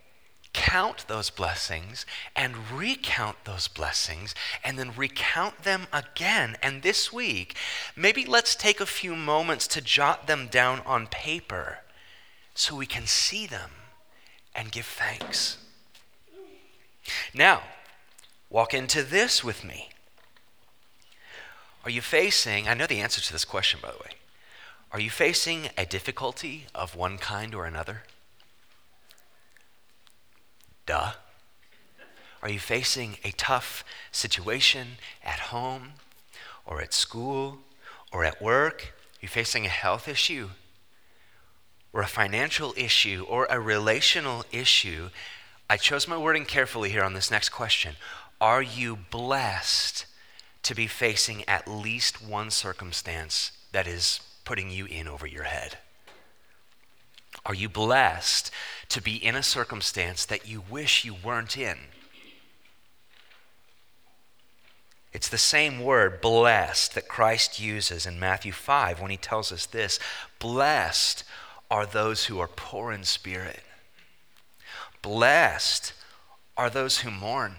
Count 0.55 1.05
those 1.07 1.29
blessings 1.29 2.05
and 2.35 2.71
recount 2.71 3.43
those 3.43 3.67
blessings 3.67 4.33
and 4.63 4.79
then 4.79 4.95
recount 4.95 5.63
them 5.63 5.87
again. 5.91 6.55
And 6.63 6.81
this 6.81 7.11
week, 7.11 7.55
maybe 7.95 8.25
let's 8.25 8.55
take 8.55 8.79
a 8.79 8.85
few 8.85 9.15
moments 9.15 9.67
to 9.67 9.81
jot 9.81 10.27
them 10.27 10.47
down 10.47 10.81
on 10.85 11.07
paper 11.07 11.79
so 12.53 12.75
we 12.75 12.85
can 12.85 13.05
see 13.05 13.45
them 13.45 13.71
and 14.55 14.71
give 14.71 14.85
thanks. 14.85 15.57
Now, 17.33 17.61
Walk 18.55 18.73
into 18.73 19.03
this 19.03 19.43
with 19.43 19.65
me. 19.65 19.89
Are 21.83 21.89
you 21.89 22.01
facing, 22.01 22.69
I 22.69 22.73
know 22.73 22.87
the 22.87 23.01
answer 23.01 23.19
to 23.19 23.33
this 23.33 23.43
question, 23.43 23.79
by 23.81 23.91
the 23.91 23.97
way. 23.97 24.11
Are 24.91 24.99
you 24.99 25.09
facing 25.09 25.69
a 25.77 25.85
difficulty 25.85 26.67
of 26.73 26.95
one 26.95 27.17
kind 27.17 27.53
or 27.53 27.65
another? 27.65 28.03
Duh. 30.85 31.13
Are 32.41 32.49
you 32.49 32.59
facing 32.59 33.17
a 33.23 33.31
tough 33.31 33.83
situation 34.11 34.97
at 35.23 35.39
home 35.39 35.93
or 36.65 36.81
at 36.81 36.93
school 36.93 37.59
or 38.11 38.23
at 38.23 38.41
work? 38.41 38.93
Are 39.15 39.19
you 39.21 39.27
facing 39.27 39.65
a 39.65 39.69
health 39.69 40.07
issue 40.07 40.49
or 41.91 42.01
a 42.01 42.07
financial 42.07 42.73
issue 42.77 43.25
or 43.27 43.47
a 43.49 43.59
relational 43.59 44.45
issue? 44.51 45.09
I 45.67 45.77
chose 45.77 46.07
my 46.07 46.17
wording 46.17 46.45
carefully 46.45 46.91
here 46.91 47.03
on 47.03 47.13
this 47.13 47.31
next 47.31 47.49
question. 47.49 47.95
Are 48.39 48.61
you 48.61 48.99
blessed 49.09 50.05
to 50.63 50.75
be 50.75 50.85
facing 50.85 51.43
at 51.47 51.67
least 51.67 52.23
one 52.23 52.51
circumstance 52.51 53.51
that 53.71 53.87
is 53.87 54.19
putting 54.43 54.69
you 54.69 54.85
in 54.85 55.07
over 55.07 55.25
your 55.25 55.43
head? 55.43 55.79
Are 57.45 57.53
you 57.53 57.69
blessed 57.69 58.51
to 58.89 59.01
be 59.01 59.15
in 59.15 59.35
a 59.35 59.43
circumstance 59.43 60.25
that 60.25 60.47
you 60.47 60.63
wish 60.69 61.05
you 61.05 61.15
weren't 61.23 61.57
in? 61.57 61.77
It's 65.13 65.29
the 65.29 65.37
same 65.37 65.79
word, 65.79 66.19
blessed, 66.19 66.95
that 66.95 67.07
Christ 67.07 67.59
uses 67.59 68.05
in 68.05 68.19
Matthew 68.19 68.51
5 68.51 68.99
when 68.99 69.11
he 69.11 69.17
tells 69.17 69.51
us 69.51 69.65
this 69.65 69.99
Blessed 70.39 71.23
are 71.71 71.85
those 71.85 72.25
who 72.25 72.39
are 72.39 72.49
poor 72.49 72.91
in 72.91 73.03
spirit. 73.03 73.61
Blessed 75.01 75.93
are 76.57 76.69
those 76.69 76.99
who 76.99 77.11
mourn. 77.11 77.55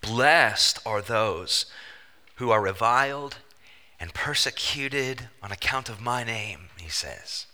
Blessed 0.00 0.80
are 0.84 1.00
those 1.00 1.66
who 2.36 2.50
are 2.50 2.60
reviled 2.60 3.38
and 3.98 4.12
persecuted 4.12 5.28
on 5.42 5.50
account 5.50 5.88
of 5.88 6.00
my 6.00 6.24
name, 6.24 6.68
he 6.76 6.90
says. 6.90 7.46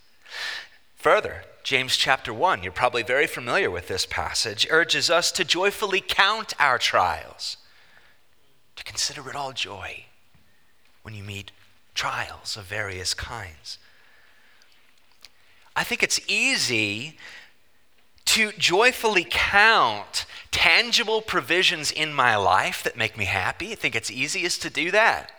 Further, 0.96 1.44
James 1.62 1.96
chapter 1.96 2.32
1, 2.32 2.62
you're 2.62 2.72
probably 2.72 3.02
very 3.02 3.26
familiar 3.26 3.70
with 3.70 3.88
this 3.88 4.06
passage, 4.06 4.66
urges 4.70 5.10
us 5.10 5.32
to 5.32 5.44
joyfully 5.44 6.00
count 6.00 6.52
our 6.58 6.78
trials, 6.78 7.56
to 8.76 8.84
consider 8.84 9.28
it 9.28 9.36
all 9.36 9.52
joy 9.52 10.04
when 11.02 11.14
you 11.14 11.22
meet 11.22 11.52
trials 11.94 12.56
of 12.56 12.64
various 12.64 13.14
kinds. 13.14 13.78
I 15.76 15.84
think 15.84 16.02
it's 16.02 16.20
easy 16.28 17.16
to 18.26 18.52
joyfully 18.52 19.26
count 19.28 20.26
tangible 20.50 21.20
provisions 21.20 21.90
in 21.90 22.12
my 22.12 22.36
life 22.36 22.82
that 22.82 22.96
make 22.96 23.16
me 23.16 23.24
happy. 23.24 23.72
I 23.72 23.74
think 23.74 23.96
it's 23.96 24.10
easiest 24.10 24.62
to 24.62 24.70
do 24.70 24.90
that. 24.90 25.32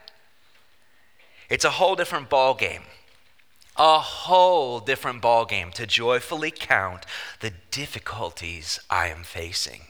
It's 1.49 1.65
a 1.65 1.71
whole 1.71 1.95
different 1.95 2.29
ball 2.29 2.53
game. 2.53 2.83
A 3.77 3.99
whole 3.99 4.79
different 4.79 5.21
ballgame 5.21 5.73
to 5.73 5.87
joyfully 5.87 6.51
count 6.51 7.05
the 7.39 7.53
difficulties 7.71 8.79
I 8.89 9.07
am 9.07 9.23
facing. 9.23 9.81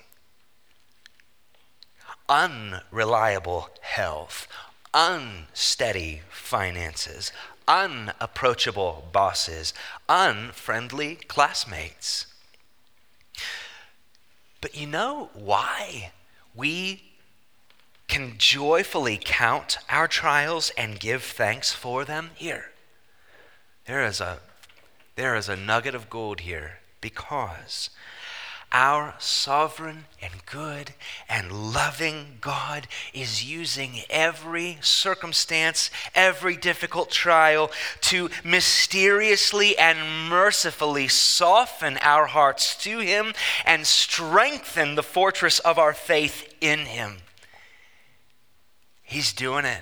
Unreliable 2.30 3.70
health, 3.82 4.48
unsteady 4.94 6.22
finances, 6.30 7.32
unapproachable 7.68 9.10
bosses, 9.12 9.74
unfriendly 10.08 11.16
classmates 11.16 12.28
but 14.62 14.76
you 14.76 14.86
know 14.86 15.32
why 15.34 16.12
we 16.56 17.04
can 18.08 18.36
joyfully 18.38 19.20
count 19.22 19.80
our 19.90 20.08
trials 20.08 20.72
and 20.78 21.00
give 21.00 21.24
thanks 21.24 21.74
for 21.74 22.06
them? 22.06 22.30
Here. 22.36 22.71
There 23.86 24.06
is 24.06 24.22
a, 24.22 24.40
there 25.16 25.36
is 25.36 25.50
a 25.50 25.56
nugget 25.56 25.96
of 25.96 26.10
gold 26.10 26.42
here 26.42 26.80
because 27.02 27.90
our 28.72 29.16
sovereign 29.20 30.06
and 30.22 30.46
good 30.46 30.94
and 31.28 31.74
loving 31.74 32.38
God 32.40 32.88
is 33.14 33.44
using 33.44 34.02
every 34.10 34.78
circumstance, 34.80 35.90
every 36.16 36.56
difficult 36.56 37.12
trial 37.12 37.70
to 38.02 38.30
mysteriously 38.46 39.78
and 39.78 40.30
mercifully 40.30 41.10
soften 41.10 41.98
our 41.98 42.28
hearts 42.28 42.76
to 42.84 43.00
Him 43.00 43.34
and 43.66 43.86
strengthen 43.86 44.96
the 44.96 45.04
fortress 45.04 45.60
of 45.60 45.78
our 45.78 45.94
faith 45.94 46.54
in 46.62 46.80
Him. 46.80 47.18
He's 49.04 49.34
doing 49.34 49.66
it. 49.66 49.82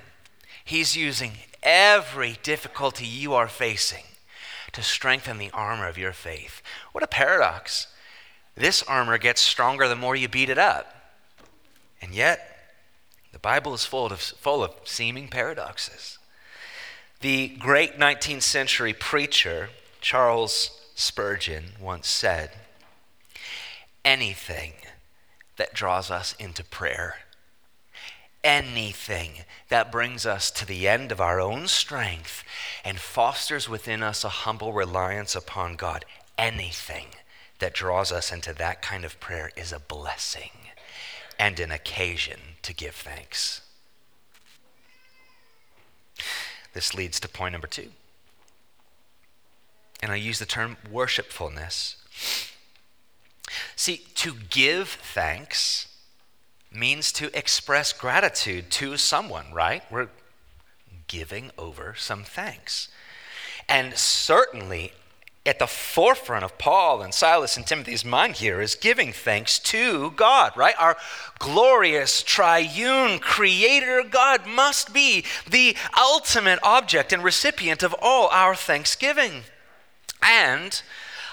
He's 0.65 0.97
using 0.97 1.33
every 1.63 2.37
difficulty 2.43 3.05
you 3.05 3.33
are 3.33 3.47
facing 3.47 4.03
to 4.71 4.81
strengthen 4.81 5.37
the 5.37 5.51
armor 5.51 5.87
of 5.87 5.97
your 5.97 6.13
faith. 6.13 6.61
What 6.91 7.03
a 7.03 7.07
paradox. 7.07 7.87
This 8.55 8.83
armor 8.83 9.17
gets 9.17 9.41
stronger 9.41 9.87
the 9.87 9.95
more 9.95 10.15
you 10.15 10.27
beat 10.27 10.49
it 10.49 10.57
up. 10.57 10.95
And 12.01 12.13
yet, 12.13 12.49
the 13.31 13.39
Bible 13.39 13.73
is 13.73 13.85
full 13.85 14.05
of, 14.07 14.19
full 14.19 14.63
of 14.63 14.73
seeming 14.83 15.27
paradoxes. 15.27 16.17
The 17.21 17.49
great 17.59 17.97
19th 17.99 18.43
century 18.43 18.93
preacher, 18.93 19.69
Charles 20.01 20.71
Spurgeon, 20.95 21.73
once 21.79 22.07
said, 22.07 22.51
Anything 24.05 24.73
that 25.57 25.73
draws 25.73 26.09
us 26.09 26.33
into 26.39 26.63
prayer, 26.63 27.17
anything 28.43 29.31
that 29.69 29.91
brings 29.91 30.25
us 30.25 30.49
to 30.51 30.65
the 30.65 30.87
end 30.87 31.11
of 31.11 31.21
our 31.21 31.39
own 31.39 31.67
strength 31.67 32.43
and 32.83 32.99
fosters 32.99 33.67
within 33.67 34.01
us 34.01 34.23
a 34.23 34.29
humble 34.29 34.73
reliance 34.73 35.35
upon 35.35 35.75
God, 35.75 36.05
anything 36.37 37.07
that 37.59 37.73
draws 37.73 38.11
us 38.11 38.31
into 38.31 38.53
that 38.53 38.81
kind 38.81 39.03
of 39.03 39.19
prayer 39.19 39.51
is 39.55 39.71
a 39.71 39.79
blessing 39.79 40.51
and 41.37 41.59
an 41.59 41.71
occasion 41.71 42.39
to 42.61 42.73
give 42.73 42.95
thanks. 42.95 43.61
This 46.73 46.93
leads 46.93 47.19
to 47.19 47.27
point 47.27 47.53
number 47.53 47.67
two. 47.67 47.89
And 50.01 50.11
I 50.11 50.15
use 50.15 50.39
the 50.39 50.45
term 50.45 50.77
worshipfulness. 50.89 51.97
See, 53.75 53.97
to 54.15 54.33
give 54.49 54.87
thanks 54.87 55.88
means 56.71 57.11
to 57.13 57.35
express 57.37 57.93
gratitude 57.93 58.69
to 58.71 58.97
someone, 58.97 59.51
right? 59.53 59.83
We're 59.91 60.09
giving 61.07 61.51
over 61.57 61.95
some 61.97 62.23
thanks. 62.23 62.89
And 63.67 63.97
certainly 63.97 64.93
at 65.45 65.57
the 65.57 65.67
forefront 65.67 66.43
of 66.43 66.57
Paul 66.57 67.01
and 67.01 67.13
Silas 67.13 67.57
and 67.57 67.65
Timothy's 67.65 68.05
mind 68.05 68.35
here 68.35 68.61
is 68.61 68.75
giving 68.75 69.11
thanks 69.11 69.57
to 69.59 70.11
God, 70.11 70.55
right? 70.55 70.75
Our 70.77 70.97
glorious, 71.39 72.21
triune 72.21 73.19
creator 73.19 74.03
God 74.09 74.45
must 74.45 74.93
be 74.93 75.23
the 75.49 75.75
ultimate 75.97 76.59
object 76.61 77.11
and 77.11 77.23
recipient 77.23 77.83
of 77.83 77.95
all 78.01 78.27
our 78.29 78.53
thanksgiving. 78.53 79.43
And 80.21 80.81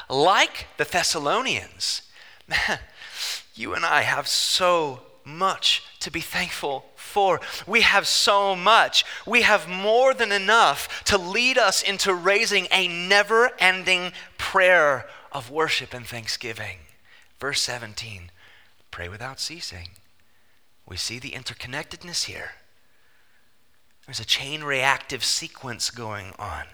like 0.08 0.68
the 0.76 0.84
Thessalonians, 0.84 2.02
man, 2.48 2.78
you 3.54 3.74
and 3.74 3.84
I 3.84 4.02
have 4.02 4.28
so 4.28 5.00
much 5.26 5.82
to 6.00 6.10
be 6.10 6.20
thankful 6.20 6.86
for. 6.94 7.40
We 7.66 7.80
have 7.82 8.06
so 8.06 8.54
much. 8.54 9.04
We 9.26 9.42
have 9.42 9.68
more 9.68 10.14
than 10.14 10.32
enough 10.32 11.04
to 11.04 11.18
lead 11.18 11.58
us 11.58 11.82
into 11.82 12.14
raising 12.14 12.68
a 12.70 12.88
never 12.88 13.50
ending 13.58 14.12
prayer 14.38 15.06
of 15.32 15.50
worship 15.50 15.92
and 15.92 16.06
thanksgiving. 16.06 16.78
Verse 17.40 17.60
17 17.60 18.30
pray 18.90 19.08
without 19.10 19.38
ceasing. 19.38 19.90
We 20.88 20.96
see 20.96 21.18
the 21.18 21.32
interconnectedness 21.32 22.24
here. 22.24 22.52
There's 24.06 24.20
a 24.20 24.24
chain 24.24 24.64
reactive 24.64 25.22
sequence 25.22 25.90
going 25.90 26.32
on. 26.38 26.64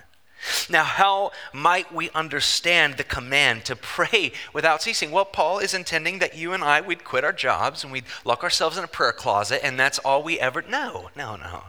Now, 0.68 0.84
how 0.84 1.30
might 1.52 1.92
we 1.92 2.10
understand 2.10 2.96
the 2.96 3.04
command 3.04 3.64
to 3.66 3.76
pray 3.76 4.32
without 4.52 4.82
ceasing? 4.82 5.10
Well, 5.10 5.24
Paul 5.24 5.58
is 5.58 5.74
intending 5.74 6.18
that 6.18 6.36
you 6.36 6.52
and 6.52 6.64
I, 6.64 6.80
we'd 6.80 7.04
quit 7.04 7.24
our 7.24 7.32
jobs 7.32 7.84
and 7.84 7.92
we'd 7.92 8.04
lock 8.24 8.42
ourselves 8.42 8.76
in 8.76 8.84
a 8.84 8.88
prayer 8.88 9.12
closet, 9.12 9.64
and 9.64 9.78
that's 9.78 9.98
all 10.00 10.22
we 10.22 10.40
ever. 10.40 10.62
No, 10.62 11.10
no, 11.16 11.36
no. 11.36 11.62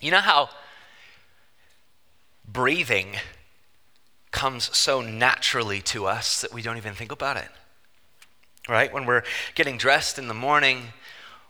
You 0.00 0.10
know 0.10 0.20
how 0.20 0.50
breathing 2.46 3.16
comes 4.30 4.76
so 4.76 5.00
naturally 5.00 5.80
to 5.82 6.06
us 6.06 6.40
that 6.40 6.52
we 6.52 6.62
don't 6.62 6.76
even 6.76 6.94
think 6.94 7.12
about 7.12 7.36
it? 7.36 7.48
Right? 8.68 8.92
When 8.92 9.06
we're 9.06 9.24
getting 9.54 9.76
dressed 9.76 10.18
in 10.18 10.28
the 10.28 10.34
morning, 10.34 10.92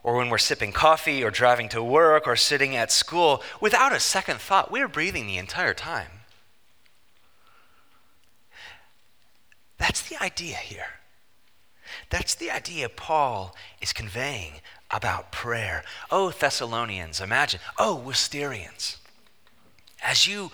or 0.09 0.17
when 0.17 0.31
we're 0.31 0.39
sipping 0.39 0.73
coffee 0.73 1.23
or 1.23 1.31
driving 1.31 1.69
to 1.69 1.83
work 1.83 2.27
or 2.27 2.35
sitting 2.35 2.75
at 2.75 2.91
school, 2.91 3.43
without 3.61 3.93
a 3.93 4.01
second 4.01 4.41
thought, 4.41 4.71
we're 4.71 4.89
breathing 4.89 5.27
the 5.27 5.37
entire 5.37 5.75
time. 5.75 6.11
That's 9.77 10.01
the 10.01 10.17
idea 10.17 10.57
here. 10.57 10.95
That's 12.09 12.35
the 12.35 12.51
idea 12.51 12.89
Paul 12.89 13.55
is 13.83 13.93
conveying 13.93 14.63
about 14.91 15.31
prayer. 15.31 15.85
Oh, 16.11 16.31
Thessalonians, 16.31 17.21
imagine. 17.21 17.61
Oh, 17.79 18.03
Wisterians. 18.03 18.97
As 20.03 20.27
you 20.27 20.51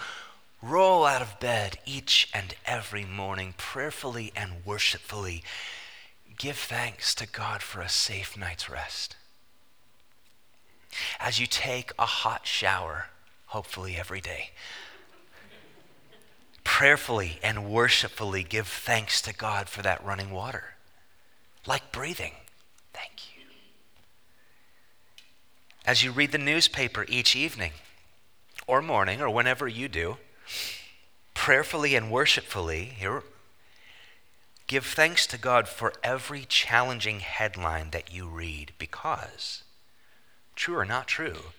roll 0.61 1.05
out 1.05 1.23
of 1.23 1.39
bed 1.39 1.79
each 1.87 2.29
and 2.35 2.57
every 2.67 3.05
morning, 3.05 3.55
prayerfully 3.57 4.33
and 4.35 4.65
worshipfully, 4.65 5.45
give 6.37 6.57
thanks 6.57 7.15
to 7.15 7.29
God 7.29 7.63
for 7.63 7.81
a 7.81 7.89
safe 7.89 8.37
night's 8.37 8.69
rest 8.69 9.15
as 11.21 11.41
you 11.41 11.47
take 11.47 11.93
a 11.99 12.07
hot 12.07 12.47
shower, 12.47 13.07
hopefully 13.47 13.97
every 13.97 14.21
day. 14.21 14.51
Prayerfully 16.63 17.39
and 17.43 17.71
worshipfully 17.71 18.43
give 18.43 18.67
thanks 18.67 19.21
to 19.23 19.35
God 19.35 19.69
for 19.69 19.83
that 19.83 20.05
running 20.05 20.31
water, 20.31 20.75
like 21.67 21.93
breathing. 21.93 22.33
Thank 22.93 23.37
you. 23.37 23.43
As 25.87 26.03
you 26.03 26.11
read 26.11 26.33
the 26.33 26.39
newspaper 26.39 27.05
each 27.09 27.37
evening 27.37 27.73
or 28.67 28.81
morning 28.81 29.21
or 29.21 29.29
whenever 29.29 29.69
you 29.69 29.89
do, 29.89 30.17
prayerfully 31.35 31.95
and 31.95 32.11
worshipfully, 32.11 32.85
here, 32.85 33.23
give 34.67 34.87
thanks 34.87 35.27
to 35.27 35.37
God 35.37 35.69
for 35.69 35.93
every 36.03 36.47
challenging 36.49 37.21
headline 37.21 37.91
that 37.91 38.15
you 38.15 38.27
read 38.27 38.73
because 38.79 39.64
true 40.57 40.77
or 40.77 40.85
not 40.85 41.07
true, 41.07 41.53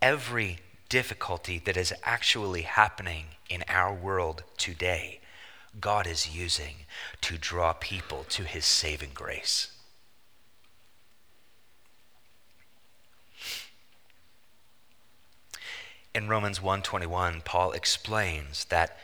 every 0.00 0.58
difficulty 0.88 1.58
that 1.58 1.76
is 1.76 1.92
actually 2.02 2.62
happening 2.62 3.26
in 3.48 3.64
our 3.68 3.92
world 3.92 4.42
today, 4.56 5.20
God 5.80 6.06
is 6.06 6.34
using 6.34 6.86
to 7.20 7.36
draw 7.38 7.72
people 7.72 8.24
to 8.30 8.44
his 8.44 8.64
saving 8.64 9.10
grace. 9.14 9.72
In 16.14 16.28
Romans 16.28 16.60
1:21, 16.60 17.42
Paul 17.42 17.72
explains 17.72 18.64
that 18.66 18.98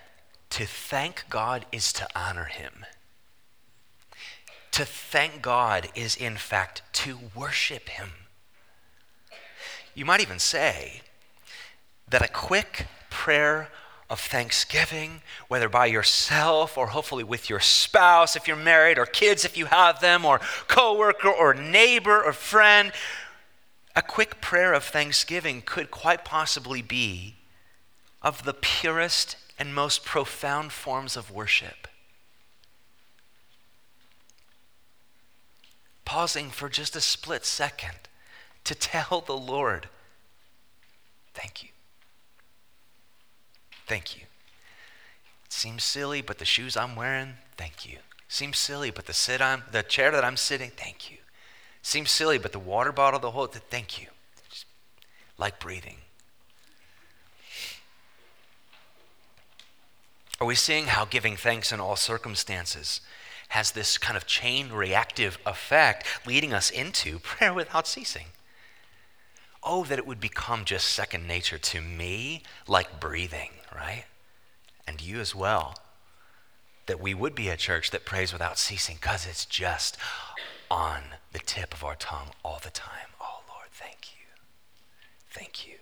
to 0.50 0.66
thank 0.66 1.28
God 1.28 1.66
is 1.70 1.92
to 1.92 2.08
honor 2.18 2.46
him. 2.46 2.86
To 4.74 4.84
thank 4.84 5.40
God 5.40 5.88
is, 5.94 6.16
in 6.16 6.36
fact, 6.36 6.82
to 6.94 7.16
worship 7.32 7.88
Him. 7.90 8.10
You 9.94 10.04
might 10.04 10.20
even 10.20 10.40
say 10.40 11.02
that 12.08 12.22
a 12.22 12.26
quick 12.26 12.88
prayer 13.08 13.68
of 14.10 14.18
thanksgiving, 14.18 15.22
whether 15.46 15.68
by 15.68 15.86
yourself 15.86 16.76
or 16.76 16.88
hopefully 16.88 17.22
with 17.22 17.48
your 17.48 17.60
spouse 17.60 18.34
if 18.34 18.48
you're 18.48 18.56
married, 18.56 18.98
or 18.98 19.06
kids 19.06 19.44
if 19.44 19.56
you 19.56 19.66
have 19.66 20.00
them, 20.00 20.24
or 20.24 20.40
coworker 20.66 21.28
or 21.28 21.54
neighbor 21.54 22.20
or 22.20 22.32
friend, 22.32 22.90
a 23.94 24.02
quick 24.02 24.40
prayer 24.40 24.72
of 24.72 24.82
thanksgiving 24.82 25.62
could 25.64 25.92
quite 25.92 26.24
possibly 26.24 26.82
be 26.82 27.36
of 28.22 28.42
the 28.42 28.54
purest 28.54 29.36
and 29.56 29.72
most 29.72 30.04
profound 30.04 30.72
forms 30.72 31.16
of 31.16 31.30
worship. 31.30 31.86
Pausing 36.04 36.50
for 36.50 36.68
just 36.68 36.96
a 36.96 37.00
split 37.00 37.44
second 37.44 38.08
to 38.64 38.74
tell 38.74 39.22
the 39.26 39.36
Lord, 39.36 39.88
Thank 41.34 41.64
you. 41.64 41.70
Thank 43.86 44.16
you. 44.16 44.22
Seems 45.48 45.84
silly, 45.84 46.22
but 46.22 46.38
the 46.38 46.44
shoes 46.44 46.76
I'm 46.76 46.96
wearing, 46.96 47.34
thank 47.56 47.86
you. 47.86 47.98
Seems 48.28 48.56
silly, 48.56 48.90
but 48.90 49.06
the 49.06 49.12
sit 49.12 49.40
I'm 49.40 49.64
the 49.70 49.82
chair 49.82 50.10
that 50.10 50.24
I'm 50.24 50.36
sitting, 50.36 50.70
thank 50.70 51.10
you. 51.10 51.18
Seems 51.82 52.10
silly, 52.10 52.38
but 52.38 52.52
the 52.52 52.58
water 52.58 52.92
bottle, 52.92 53.20
the 53.20 53.32
whole, 53.32 53.46
thank 53.46 54.00
you. 54.00 54.08
Just 54.48 54.66
like 55.36 55.60
breathing. 55.60 55.98
Are 60.40 60.46
we 60.46 60.54
seeing 60.54 60.86
how 60.86 61.04
giving 61.04 61.36
thanks 61.36 61.72
in 61.72 61.80
all 61.80 61.96
circumstances 61.96 63.00
has 63.48 63.72
this 63.72 63.98
kind 63.98 64.16
of 64.16 64.26
chain 64.26 64.70
reactive 64.70 65.38
effect 65.46 66.06
leading 66.26 66.52
us 66.52 66.70
into 66.70 67.18
prayer 67.22 67.54
without 67.54 67.86
ceasing. 67.86 68.26
Oh, 69.62 69.84
that 69.84 69.98
it 69.98 70.06
would 70.06 70.20
become 70.20 70.64
just 70.64 70.88
second 70.88 71.26
nature 71.26 71.58
to 71.58 71.80
me, 71.80 72.42
like 72.68 73.00
breathing, 73.00 73.50
right? 73.74 74.04
And 74.86 75.00
you 75.00 75.20
as 75.20 75.34
well. 75.34 75.74
That 76.86 77.00
we 77.00 77.14
would 77.14 77.34
be 77.34 77.48
a 77.48 77.56
church 77.56 77.90
that 77.92 78.04
prays 78.04 78.32
without 78.32 78.58
ceasing 78.58 78.96
because 79.00 79.26
it's 79.26 79.46
just 79.46 79.96
on 80.70 81.02
the 81.32 81.38
tip 81.38 81.72
of 81.72 81.82
our 81.82 81.94
tongue 81.94 82.30
all 82.44 82.60
the 82.62 82.70
time. 82.70 83.08
Oh, 83.20 83.40
Lord, 83.48 83.68
thank 83.72 84.08
you. 84.14 84.26
Thank 85.30 85.66
you. 85.66 85.76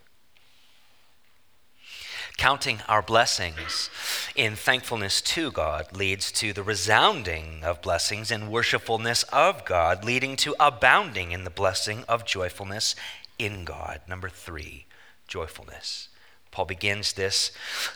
Counting 2.42 2.80
our 2.88 3.02
blessings 3.02 3.88
in 4.34 4.56
thankfulness 4.56 5.20
to 5.20 5.52
God 5.52 5.96
leads 5.96 6.32
to 6.32 6.52
the 6.52 6.64
resounding 6.64 7.62
of 7.62 7.80
blessings 7.80 8.32
in 8.32 8.50
worshipfulness 8.50 9.22
of 9.32 9.64
God, 9.64 10.04
leading 10.04 10.34
to 10.38 10.56
abounding 10.58 11.30
in 11.30 11.44
the 11.44 11.50
blessing 11.50 12.02
of 12.08 12.26
joyfulness 12.26 12.96
in 13.38 13.64
God. 13.64 14.00
Number 14.08 14.28
three, 14.28 14.86
joyfulness. 15.28 16.08
Paul 16.50 16.64
begins 16.64 17.12
this 17.12 17.52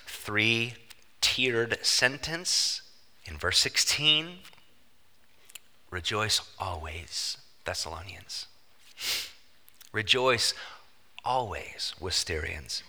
three 0.07 0.75
tiered 1.21 1.85
sentence 1.85 2.83
in 3.25 3.37
verse 3.39 3.59
16 3.59 4.29
Rejoice 5.91 6.41
always, 6.57 7.37
Thessalonians. 7.65 8.47
Rejoice 9.93 10.55
always, 11.25 11.97
Wisterians. 12.01 12.83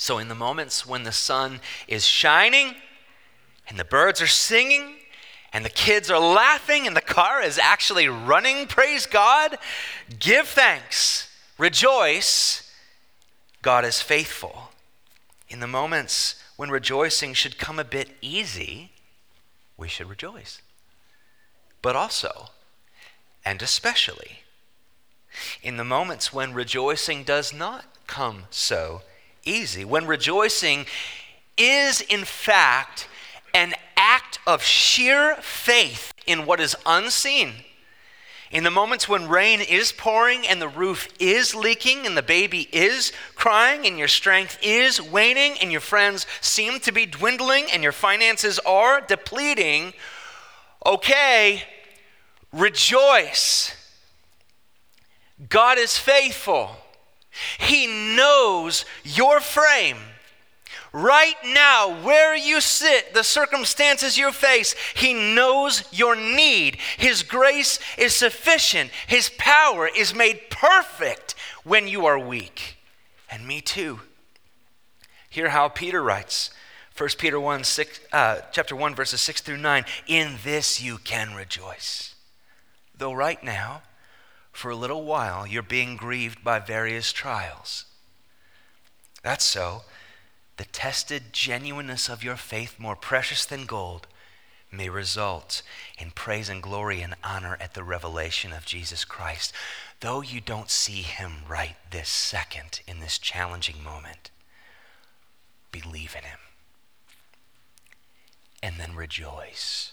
So, 0.00 0.18
in 0.18 0.28
the 0.28 0.34
moments 0.36 0.86
when 0.86 1.02
the 1.02 1.10
sun 1.10 1.60
is 1.88 2.06
shining 2.06 2.76
and 3.66 3.76
the 3.76 3.84
birds 3.84 4.22
are 4.22 4.28
singing 4.28 4.94
and 5.52 5.64
the 5.64 5.70
kids 5.70 6.08
are 6.08 6.20
laughing 6.20 6.86
and 6.86 6.96
the 6.96 7.00
car 7.00 7.42
is 7.42 7.58
actually 7.58 8.06
running, 8.06 8.68
praise 8.68 9.06
God, 9.06 9.58
give 10.20 10.46
thanks, 10.46 11.28
rejoice. 11.58 12.72
God 13.60 13.84
is 13.84 14.00
faithful. 14.00 14.70
In 15.48 15.58
the 15.58 15.66
moments 15.66 16.36
when 16.56 16.70
rejoicing 16.70 17.34
should 17.34 17.58
come 17.58 17.80
a 17.80 17.84
bit 17.84 18.10
easy, 18.22 18.92
we 19.76 19.88
should 19.88 20.08
rejoice. 20.08 20.62
But 21.82 21.96
also, 21.96 22.50
and 23.44 23.60
especially, 23.62 24.44
in 25.60 25.76
the 25.76 25.84
moments 25.84 26.32
when 26.32 26.54
rejoicing 26.54 27.24
does 27.24 27.52
not 27.52 27.84
come 28.06 28.44
so 28.50 29.02
easy. 29.48 29.84
When 29.84 30.06
rejoicing 30.06 30.86
is, 31.56 32.00
in 32.02 32.24
fact, 32.24 33.08
an 33.54 33.74
act 33.96 34.38
of 34.46 34.62
sheer 34.62 35.36
faith 35.36 36.12
in 36.26 36.46
what 36.46 36.60
is 36.60 36.76
unseen. 36.86 37.54
In 38.50 38.64
the 38.64 38.70
moments 38.70 39.08
when 39.08 39.28
rain 39.28 39.60
is 39.60 39.92
pouring 39.92 40.46
and 40.46 40.60
the 40.60 40.68
roof 40.68 41.08
is 41.18 41.54
leaking 41.54 42.06
and 42.06 42.16
the 42.16 42.22
baby 42.22 42.68
is 42.72 43.12
crying 43.34 43.86
and 43.86 43.98
your 43.98 44.08
strength 44.08 44.58
is 44.62 45.02
waning 45.02 45.56
and 45.60 45.70
your 45.70 45.82
friends 45.82 46.26
seem 46.40 46.80
to 46.80 46.92
be 46.92 47.04
dwindling 47.04 47.66
and 47.70 47.82
your 47.82 47.92
finances 47.92 48.58
are 48.60 49.02
depleting, 49.02 49.92
okay, 50.86 51.62
rejoice. 52.52 53.74
God 55.50 55.76
is 55.76 55.98
faithful. 55.98 56.70
He 57.58 57.86
knows 57.86 58.84
your 59.04 59.40
frame. 59.40 59.98
Right 60.92 61.34
now, 61.44 62.02
where 62.02 62.34
you 62.34 62.60
sit, 62.60 63.12
the 63.12 63.22
circumstances 63.22 64.16
you 64.16 64.32
face, 64.32 64.74
He 64.94 65.12
knows 65.12 65.84
your 65.92 66.16
need. 66.16 66.78
His 66.96 67.22
grace 67.22 67.78
is 67.98 68.14
sufficient. 68.14 68.90
His 69.06 69.30
power 69.36 69.88
is 69.88 70.14
made 70.14 70.48
perfect 70.50 71.34
when 71.64 71.88
you 71.88 72.06
are 72.06 72.18
weak. 72.18 72.78
And 73.30 73.46
me 73.46 73.60
too. 73.60 74.00
Hear 75.28 75.50
how 75.50 75.68
Peter 75.68 76.02
writes. 76.02 76.50
1 76.96 77.10
Peter 77.18 77.38
1, 77.38 77.62
6, 77.62 78.00
uh, 78.12 78.40
chapter 78.50 78.74
1, 78.74 78.94
verses 78.94 79.20
6 79.20 79.42
through 79.42 79.58
9. 79.58 79.84
In 80.06 80.36
this 80.42 80.82
you 80.82 80.98
can 80.98 81.34
rejoice. 81.34 82.14
Though 82.96 83.12
right 83.12 83.42
now, 83.44 83.82
for 84.58 84.72
a 84.72 84.76
little 84.76 85.04
while, 85.04 85.46
you're 85.46 85.62
being 85.62 85.96
grieved 85.96 86.42
by 86.42 86.58
various 86.58 87.12
trials. 87.12 87.84
That's 89.22 89.44
so 89.44 89.82
the 90.56 90.64
tested 90.64 91.32
genuineness 91.32 92.08
of 92.08 92.24
your 92.24 92.34
faith, 92.34 92.74
more 92.76 92.96
precious 92.96 93.46
than 93.46 93.66
gold, 93.66 94.08
may 94.72 94.88
result 94.88 95.62
in 95.96 96.10
praise 96.10 96.48
and 96.48 96.60
glory 96.60 97.00
and 97.00 97.14
honor 97.22 97.56
at 97.60 97.74
the 97.74 97.84
revelation 97.84 98.52
of 98.52 98.66
Jesus 98.66 99.04
Christ, 99.04 99.52
though 100.00 100.22
you 100.22 100.40
don't 100.40 100.70
see 100.70 101.02
him 101.02 101.44
right 101.48 101.76
this 101.92 102.08
second 102.08 102.80
in 102.88 102.98
this 102.98 103.16
challenging 103.16 103.82
moment. 103.84 104.32
Believe 105.70 106.16
in 106.18 106.24
him. 106.24 106.40
And 108.60 108.74
then 108.76 108.96
rejoice 108.96 109.92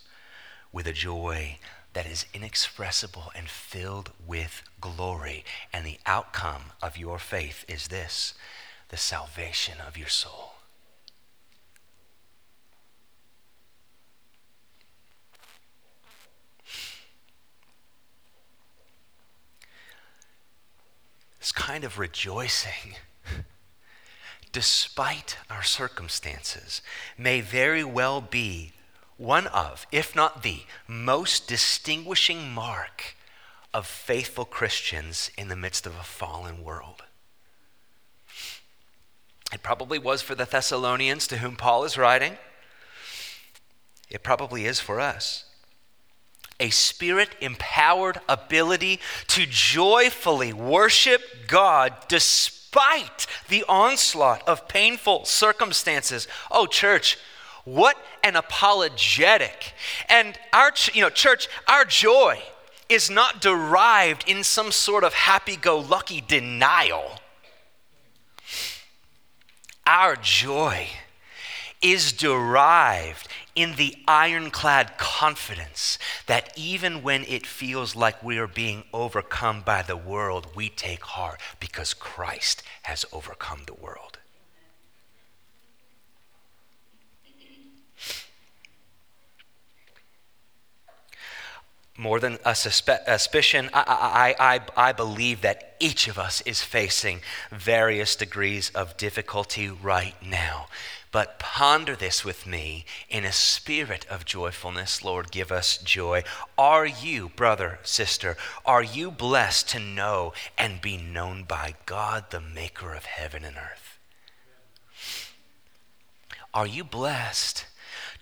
with 0.72 0.88
a 0.88 0.94
joy 0.94 1.60
that 1.96 2.06
is 2.06 2.26
inexpressible 2.34 3.32
and 3.34 3.48
filled 3.48 4.12
with 4.28 4.62
glory. 4.82 5.46
And 5.72 5.86
the 5.86 5.98
outcome 6.06 6.74
of 6.84 6.98
your 6.98 7.18
faith 7.18 7.64
is 7.70 7.88
this 7.88 8.34
the 8.90 8.98
salvation 8.98 9.78
of 9.86 9.98
your 9.98 10.10
soul. 10.10 10.56
This 21.40 21.54
kind 21.54 21.86
of 21.86 21.98
rejoicing, 21.98 22.98
despite 24.52 25.38
our 25.50 25.64
circumstances, 25.64 26.82
may 27.18 27.40
very 27.40 27.86
well 27.86 28.20
be 28.20 28.74
one 29.18 29.48
of, 29.48 29.88
if 29.92 30.16
not 30.16 30.44
the, 30.44 30.64
most 30.88 31.48
distinguishing 31.48 32.52
mark 32.52 33.16
of 33.74 33.88
faithful 33.88 34.46
Christians 34.46 35.32
in 35.38 35.48
the 35.48 35.56
midst 35.56 35.86
of 35.86 35.96
a 35.96 36.04
fallen 36.04 36.64
world. 36.64 37.04
It 39.54 39.64
probably 39.64 40.00
was 40.00 40.22
for 40.22 40.36
the 40.36 40.46
Thessalonians 40.46 41.28
to 41.28 41.38
whom 41.38 41.56
Paul 41.56 41.84
is 41.84 41.98
writing. 41.98 42.38
It 44.10 44.24
probably 44.24 44.66
is 44.66 44.80
for 44.80 45.00
us. 45.00 45.46
A 46.60 46.70
spirit 46.70 47.36
empowered 47.42 48.20
ability 48.30 49.00
to 49.28 49.46
joyfully 49.46 50.54
worship 50.54 51.22
God 51.48 51.94
despite 52.08 53.28
the 53.50 53.64
onslaught 53.68 54.42
of 54.48 54.68
painful 54.68 55.26
circumstances. 55.26 56.28
Oh, 56.50 56.66
church, 56.66 57.18
what 57.66 57.98
an 58.24 58.36
apologetic. 58.36 59.74
And 60.08 60.38
our, 60.54 60.72
you 60.94 61.02
know, 61.02 61.10
church, 61.10 61.48
our 61.68 61.84
joy 61.84 62.42
is 62.88 63.10
not 63.10 63.42
derived 63.42 64.24
in 64.30 64.44
some 64.44 64.72
sort 64.72 65.04
of 65.04 65.14
happy 65.14 65.56
go 65.56 65.80
lucky 65.80 66.22
denial. 66.22 67.20
Our 69.86 70.16
joy 70.16 70.88
is 71.82 72.12
derived 72.14 73.28
in 73.56 73.76
the 73.76 73.96
ironclad 74.08 74.98
confidence 74.98 75.98
that 76.26 76.52
even 76.56 77.04
when 77.04 77.24
it 77.26 77.46
feels 77.46 77.96
like 77.96 78.24
we 78.24 78.38
are 78.38 78.48
being 78.48 78.84
overcome 78.94 79.62
by 79.62 79.82
the 79.82 79.98
world, 79.98 80.48
we 80.56 80.70
take 80.70 81.04
heart 81.04 81.40
because 81.60 81.94
Christ 81.94 82.64
has 82.84 83.06
overcome 83.12 83.62
the 83.66 83.74
world. 83.74 84.15
More 91.98 92.20
than 92.20 92.38
a, 92.44 92.54
suspicion, 92.56 93.70
I, 93.74 94.36
I, 94.40 94.56
I, 94.56 94.90
I 94.90 94.92
believe 94.92 95.42
that 95.42 95.76
each 95.80 96.08
of 96.08 96.20
us 96.20 96.42
is 96.42 96.62
facing 96.62 97.22
various 97.52 98.16
degrees 98.16 98.70
of 98.76 98.98
difficulty 98.98 99.70
right 99.70 100.16
now. 100.22 100.68
But 101.12 101.40
ponder 101.40 101.96
this 101.96 102.26
with 102.26 102.46
me 102.46 102.84
in 103.10 103.24
a 103.24 103.32
spirit 103.32 104.06
of 104.10 104.26
joyfulness. 104.26 105.02
Lord, 105.06 105.32
give 105.32 105.50
us 105.50 105.78
joy. 105.78 106.24
Are 106.58 106.86
you, 106.86 107.30
brother, 107.30 107.80
sister, 107.84 108.36
are 108.66 108.84
you 108.84 109.12
blessed 109.12 109.70
to 109.70 109.80
know 109.80 110.34
and 110.58 110.82
be 110.82 110.98
known 110.98 111.44
by 111.44 111.76
God, 111.86 112.32
the 112.32 112.42
maker 112.42 112.94
of 112.94 113.06
heaven 113.06 113.46
and 113.46 113.56
earth? 113.56 113.98
Are 116.54 116.68
you 116.68 116.84
blessed? 116.84 117.66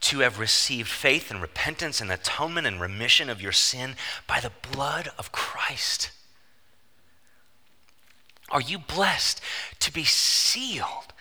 To 0.03 0.19
have 0.19 0.37
received 0.37 0.89
faith 0.89 1.31
and 1.31 1.41
repentance 1.41 2.01
and 2.01 2.11
atonement 2.11 2.67
and 2.67 2.79
remission 2.79 3.29
of 3.29 3.41
your 3.41 3.51
sin 3.51 3.95
by 4.27 4.39
the 4.39 4.51
blood 4.71 5.09
of 5.17 5.31
Christ? 5.31 6.11
Are 8.49 8.61
you 8.61 8.77
blessed 8.77 9.41
to 9.79 9.93
be 9.93 10.03
sealed 10.03 11.13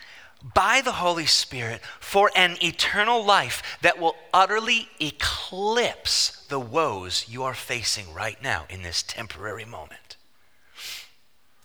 by 0.55 0.81
the 0.81 0.93
Holy 0.93 1.27
Spirit 1.27 1.81
for 2.01 2.31
an 2.35 2.57
eternal 2.63 3.25
life 3.25 3.79
that 3.83 4.01
will 4.01 4.17
utterly 4.35 4.89
eclipse 5.01 6.45
the 6.49 6.61
woes 6.61 7.27
you 7.29 7.45
are 7.45 7.55
facing 7.55 8.13
right 8.13 8.43
now 8.43 8.67
in 8.69 8.83
this 8.83 9.03
temporary 9.03 9.65
moment? 9.65 10.17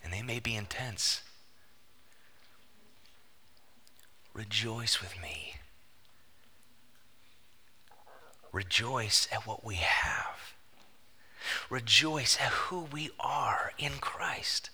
And 0.04 0.14
they 0.14 0.22
may 0.22 0.40
be 0.40 0.56
intense. 0.56 1.22
Rejoice 4.34 5.02
with 5.02 5.20
me 5.20 5.56
Rejoice 8.52 9.28
at 9.32 9.46
what 9.46 9.64
we 9.64 9.76
have. 9.76 10.54
Rejoice 11.70 12.38
at 12.40 12.52
who 12.52 12.82
we 12.92 13.10
are 13.20 13.74
in 13.78 13.94
Christ. 14.00 14.70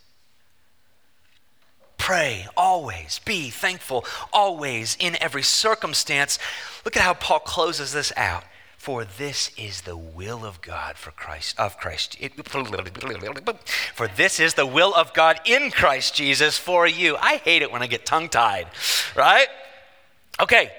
Pray 1.97 2.47
always. 2.57 3.19
Be 3.23 3.49
thankful 3.49 4.05
always 4.31 4.97
in 4.99 5.15
every 5.21 5.43
circumstance. 5.43 6.37
Look 6.83 6.97
at 6.97 7.03
how 7.03 7.13
Paul 7.13 7.39
closes 7.39 7.93
this 7.93 8.11
out. 8.17 8.43
For 8.77 9.05
this 9.05 9.49
is 9.57 9.81
the 9.83 9.95
will 9.95 10.45
of 10.45 10.59
God 10.59 10.97
for 10.97 11.11
Christ 11.11 11.57
of 11.57 11.77
Christ. 11.77 12.17
For 13.93 14.07
this 14.09 14.41
is 14.41 14.55
the 14.55 14.65
will 14.65 14.93
of 14.93 15.13
God 15.13 15.39
in 15.45 15.71
Christ 15.71 16.15
Jesus 16.15 16.57
for 16.57 16.85
you. 16.85 17.15
I 17.15 17.37
hate 17.37 17.61
it 17.61 17.71
when 17.71 17.81
I 17.81 17.87
get 17.87 18.05
tongue 18.05 18.27
tied, 18.27 18.67
right? 19.15 19.47
Okay, 20.41 20.73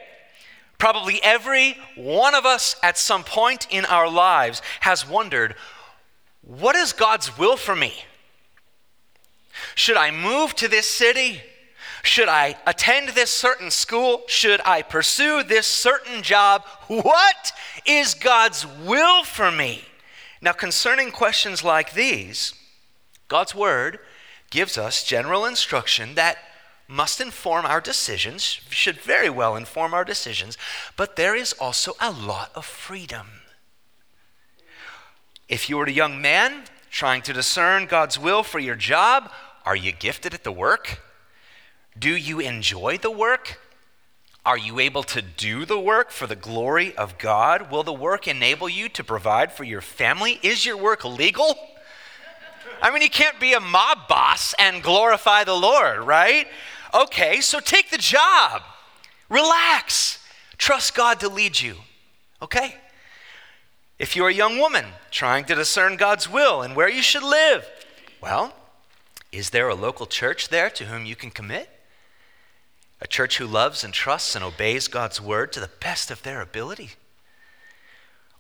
Probably 0.79 1.23
every 1.23 1.77
one 1.97 2.35
of 2.35 2.45
us 2.45 2.77
at 2.83 2.99
some 2.99 3.25
point 3.25 3.67
in 3.71 3.85
our 3.85 4.11
lives 4.11 4.61
has 4.81 5.09
wondered 5.09 5.55
what 6.43 6.77
is 6.77 6.93
God's 6.93 7.39
will 7.39 7.57
for 7.57 7.75
me? 7.75 7.95
Should 9.75 9.97
I 9.97 10.11
move 10.11 10.55
to 10.57 10.69
this 10.69 10.89
city? 10.89 11.41
Should 12.03 12.29
I 12.29 12.57
attend 12.67 13.11
this 13.11 13.31
certain 13.31 13.71
school? 13.71 14.25
Should 14.27 14.61
I 14.67 14.83
pursue 14.83 15.43
this 15.43 15.67
certain 15.67 16.23
job? 16.23 16.65
What 16.87 17.53
is 17.87 18.13
God's 18.13 18.67
will 18.67 19.25
for 19.25 19.51
me? 19.51 19.85
Now, 20.43 20.53
concerning 20.53 21.11
questions 21.11 21.65
like 21.65 21.95
these, 21.95 22.53
God's 23.29 23.55
word 23.55 24.01
gives 24.51 24.77
us 24.77 25.03
general 25.03 25.47
instruction 25.47 26.15
that 26.17 26.37
must 26.87 27.21
inform 27.21 27.65
our 27.65 27.81
decisions, 27.81 28.43
should 28.69 29.01
very 29.01 29.31
well 29.31 29.57
inform 29.57 29.95
our 29.95 30.05
decisions, 30.05 30.59
but 30.97 31.17
there 31.17 31.35
is 31.35 31.53
also 31.55 31.95
a 32.01 32.11
lot 32.11 32.51
of 32.55 32.65
freedom. 32.65 33.27
If 35.49 35.69
you 35.69 35.77
were 35.77 35.85
a 35.85 35.93
young 35.93 36.21
man 36.21 36.65
trying 36.91 37.23
to 37.23 37.33
discern 37.33 37.87
God's 37.87 38.19
will 38.19 38.43
for 38.43 38.59
your 38.59 38.77
job, 38.77 39.31
are 39.65 39.77
you 39.77 39.93
gifted 39.93 40.35
at 40.35 40.45
the 40.45 40.53
work? 40.53 41.01
Do 41.99 42.15
you 42.15 42.41
enjoy 42.41 42.99
the 42.99 43.11
work? 43.11 43.61
Are 44.45 44.59
you 44.59 44.79
able 44.79 45.03
to 45.05 45.23
do 45.23 45.65
the 45.65 45.79
work 45.79 46.11
for 46.11 46.27
the 46.27 46.37
glory 46.37 46.95
of 46.97 47.17
God? 47.17 47.71
Will 47.71 47.83
the 47.83 47.95
work 47.95 48.29
enable 48.29 48.69
you 48.69 48.91
to 48.91 49.03
provide 49.03 49.53
for 49.53 49.65
your 49.65 49.81
family? 49.81 50.39
Is 50.43 50.67
your 50.67 50.77
work 50.77 51.03
legal? 51.05 51.57
I 52.83 52.91
mean, 52.91 53.01
you 53.01 53.09
can't 53.09 53.41
be 53.41 53.55
a 53.55 53.61
mob 53.61 54.07
boss 54.09 54.55
and 54.59 54.83
glorify 54.83 55.45
the 55.45 55.55
Lord, 55.55 56.01
right? 56.01 56.47
Okay, 56.95 57.41
so 57.41 57.59
take 57.59 57.91
the 57.91 57.99
job. 57.99 58.63
Relax. 59.29 60.25
Trust 60.59 60.95
God 60.95 61.19
to 61.21 61.29
lead 61.29 61.61
you. 61.61 61.77
Okay? 62.41 62.77
If 63.99 64.15
you're 64.15 64.29
a 64.29 64.35
young 64.35 64.59
woman 64.59 64.85
trying 65.11 65.45
to 65.47 65.55
discern 65.55 65.97
God's 65.97 66.31
will 66.31 66.63
and 66.63 66.77
where 66.77 66.89
you 66.89 67.03
should 67.03 67.25
live, 67.25 67.69
well, 68.21 68.55
is 69.33 69.51
there 69.51 69.69
a 69.69 69.75
local 69.75 70.07
church 70.07 70.49
there 70.49 70.71
to 70.71 70.85
whom 70.85 71.05
you 71.05 71.17
can 71.17 71.31
commit? 71.31 71.69
A 73.01 73.09
church 73.09 73.39
who 73.39 73.47
loves 73.47 73.83
and 73.83 73.93
trusts 73.93 74.37
and 74.37 74.45
obeys 74.45 74.87
God's 74.87 75.21
word 75.21 75.53
to 75.53 75.61
the 75.61 75.71
best 75.81 76.11
of 76.11 76.23
their 76.23 76.41
ability? 76.41 76.91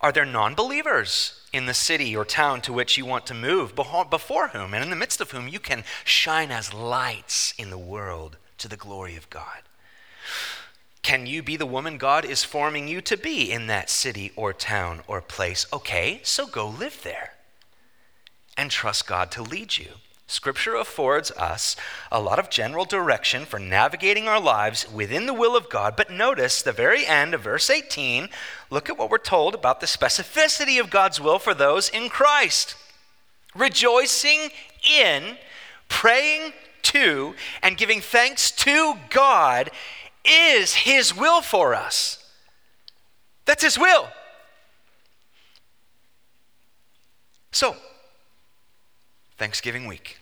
Are 0.01 0.13
there 0.13 0.25
non 0.25 0.55
believers 0.55 1.41
in 1.53 1.67
the 1.67 1.75
city 1.75 2.15
or 2.15 2.25
town 2.25 2.61
to 2.63 2.73
which 2.73 2.97
you 2.97 3.05
want 3.05 3.27
to 3.27 3.35
move, 3.35 3.75
before 3.75 4.49
whom 4.49 4.75
and 4.75 4.85
in 4.85 4.91
the 4.91 4.97
midst 4.97 5.21
of 5.21 5.33
whom 5.33 5.49
you 5.49 5.59
can 5.59 5.83
shine 6.05 6.51
as 6.51 6.73
lights 6.73 7.55
in 7.59 7.71
the 7.71 7.79
world 7.79 8.37
to 8.65 8.69
the 8.69 8.77
glory 8.79 9.15
of 9.15 9.29
God? 9.29 9.61
Can 11.03 11.27
you 11.27 11.43
be 11.43 11.59
the 11.59 11.67
woman 11.67 11.99
God 11.99 12.25
is 12.25 12.45
forming 12.45 12.89
you 12.89 13.03
to 13.03 13.15
be 13.15 13.53
in 13.53 13.67
that 13.67 13.91
city 13.91 14.33
or 14.37 14.55
town 14.55 15.03
or 15.07 15.21
place? 15.21 15.67
Okay, 15.71 16.21
so 16.23 16.47
go 16.47 16.67
live 16.67 17.03
there 17.03 17.35
and 18.57 18.71
trust 18.71 19.07
God 19.07 19.31
to 19.33 19.43
lead 19.43 19.77
you. 19.77 19.89
Scripture 20.27 20.77
affords 20.77 21.31
us 21.33 21.77
a 22.11 22.23
lot 22.23 22.39
of 22.39 22.49
general 22.49 22.87
direction 22.87 23.45
for 23.45 23.59
navigating 23.59 24.29
our 24.29 24.41
lives 24.41 24.91
within 24.91 25.27
the 25.27 25.35
will 25.35 25.59
of 25.59 25.69
God, 25.69 25.95
but 25.95 26.11
notice 26.11 26.63
the 26.63 26.73
very 26.73 27.05
end 27.05 27.35
of 27.35 27.43
verse 27.43 27.69
18. 27.69 28.31
Look 28.71 28.89
at 28.89 28.97
what 28.97 29.11
we're 29.11 29.19
told 29.19 29.55
about 29.55 29.81
the 29.81 29.87
specificity 29.87 30.81
of 30.81 30.89
God's 30.89 31.21
will 31.21 31.39
for 31.39 31.53
those 31.53 31.91
in 31.91 32.09
Christ. 32.09 32.77
Rejoicing 33.55 34.49
in, 34.91 35.37
praying 35.91 36.55
to, 36.85 37.35
and 37.63 37.77
giving 37.77 38.01
thanks 38.01 38.51
to 38.53 38.95
God 39.11 39.71
is 40.25 40.75
His 40.75 41.17
will 41.17 41.43
for 41.43 41.75
us. 41.75 42.25
That's 43.45 43.63
His 43.63 43.79
will. 43.79 44.09
So, 47.53 47.77
Thanksgiving 49.37 49.87
week. 49.87 50.19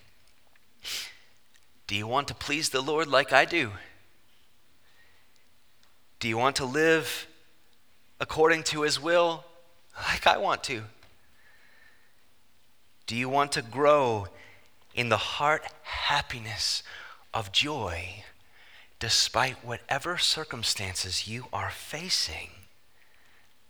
Do 1.87 1.95
you 1.95 2.07
want 2.07 2.27
to 2.29 2.35
please 2.35 2.69
the 2.69 2.81
Lord 2.81 3.07
like 3.07 3.33
I 3.33 3.45
do? 3.45 3.71
Do 6.19 6.27
you 6.27 6.37
want 6.37 6.55
to 6.57 6.65
live 6.65 7.27
according 8.19 8.63
to 8.63 8.83
His 8.83 8.99
will 8.99 9.45
like 10.09 10.25
I 10.25 10.37
want 10.37 10.63
to? 10.65 10.83
Do 13.05 13.15
you 13.15 13.29
want 13.29 13.51
to 13.53 13.61
grow 13.61 14.27
in 14.93 15.09
the 15.09 15.17
heart 15.17 15.65
happiness 15.83 16.83
of 17.33 17.51
joy 17.51 18.23
despite 18.99 19.65
whatever 19.65 20.17
circumstances 20.17 21.27
you 21.27 21.47
are 21.51 21.69
facing? 21.69 22.51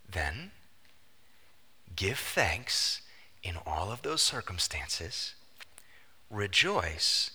Then 0.08 0.52
give 1.96 2.20
thanks 2.20 3.02
in 3.42 3.56
all 3.66 3.92
of 3.92 4.02
those 4.04 4.22
circumstances, 4.22 5.34
rejoice 6.30 7.32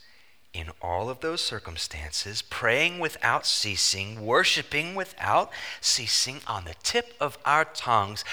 in 0.54 0.70
all 0.80 1.10
of 1.10 1.20
those 1.20 1.40
circumstances, 1.40 2.40
praying 2.40 2.98
without 2.98 3.46
ceasing, 3.46 4.24
worshiping 4.24 4.94
without 4.94 5.50
ceasing 5.80 6.40
on 6.46 6.64
the 6.64 6.74
tip 6.82 7.14
of 7.20 7.36
our 7.44 7.64
tongues, 7.64 8.24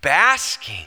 basking 0.00 0.86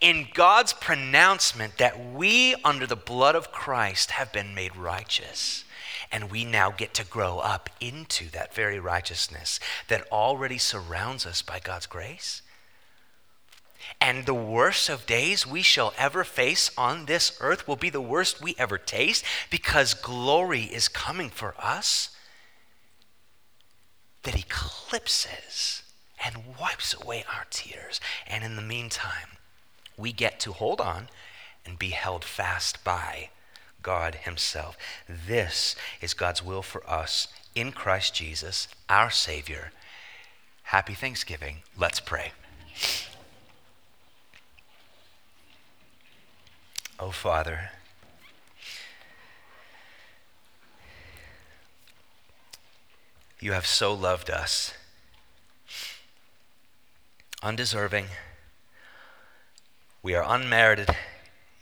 in 0.00 0.28
God's 0.34 0.72
pronouncement 0.72 1.78
that 1.78 2.12
we, 2.12 2.54
under 2.64 2.86
the 2.86 2.96
blood 2.96 3.34
of 3.34 3.52
Christ, 3.52 4.12
have 4.12 4.32
been 4.32 4.54
made 4.54 4.76
righteous. 4.76 5.64
And 6.12 6.30
we 6.30 6.44
now 6.44 6.70
get 6.70 6.92
to 6.94 7.04
grow 7.04 7.38
up 7.38 7.70
into 7.80 8.30
that 8.30 8.54
very 8.54 8.80
righteousness 8.80 9.60
that 9.88 10.10
already 10.10 10.58
surrounds 10.58 11.24
us 11.24 11.42
by 11.42 11.60
God's 11.60 11.86
grace 11.86 12.42
and 14.00 14.26
the 14.26 14.34
worst 14.34 14.88
of 14.88 15.06
days 15.06 15.46
we 15.46 15.62
shall 15.62 15.94
ever 15.96 16.24
face 16.24 16.70
on 16.76 17.06
this 17.06 17.36
earth 17.40 17.66
will 17.66 17.76
be 17.76 17.90
the 17.90 18.00
worst 18.00 18.42
we 18.42 18.54
ever 18.58 18.78
taste 18.78 19.24
because 19.50 19.94
glory 19.94 20.64
is 20.64 20.88
coming 20.88 21.30
for 21.30 21.54
us 21.58 22.10
that 24.22 24.38
eclipses 24.38 25.82
and 26.22 26.56
wipes 26.60 26.94
away 26.94 27.24
our 27.34 27.46
tears. 27.50 28.00
And 28.26 28.44
in 28.44 28.56
the 28.56 28.62
meantime, 28.62 29.38
we 30.00 30.12
get 30.12 30.40
to 30.40 30.52
hold 30.52 30.80
on 30.80 31.08
and 31.66 31.78
be 31.78 31.90
held 31.90 32.24
fast 32.24 32.82
by 32.82 33.28
God 33.82 34.14
Himself. 34.16 34.76
This 35.08 35.76
is 36.00 36.14
God's 36.14 36.44
will 36.44 36.62
for 36.62 36.88
us 36.88 37.28
in 37.54 37.72
Christ 37.72 38.14
Jesus, 38.14 38.68
our 38.88 39.10
Savior. 39.10 39.72
Happy 40.64 40.94
Thanksgiving. 40.94 41.58
Let's 41.76 42.00
pray. 42.00 42.32
Oh, 46.98 47.10
Father, 47.10 47.70
you 53.40 53.52
have 53.52 53.66
so 53.66 53.94
loved 53.94 54.30
us, 54.30 54.74
undeserving. 57.42 58.06
We 60.02 60.14
are 60.14 60.24
unmerited 60.26 60.88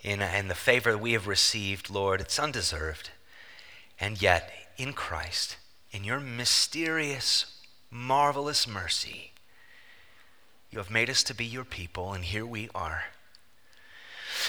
in, 0.02 0.22
in 0.22 0.48
the 0.48 0.54
favor 0.54 0.96
we 0.96 1.12
have 1.12 1.26
received, 1.26 1.90
Lord. 1.90 2.20
It's 2.20 2.38
undeserved. 2.38 3.10
And 4.00 4.22
yet, 4.22 4.52
in 4.76 4.92
Christ, 4.92 5.56
in 5.90 6.04
your 6.04 6.20
mysterious, 6.20 7.46
marvelous 7.90 8.68
mercy, 8.68 9.32
you 10.70 10.78
have 10.78 10.90
made 10.90 11.10
us 11.10 11.24
to 11.24 11.34
be 11.34 11.44
your 11.44 11.64
people, 11.64 12.12
and 12.12 12.24
here 12.24 12.46
we 12.46 12.68
are. 12.74 13.04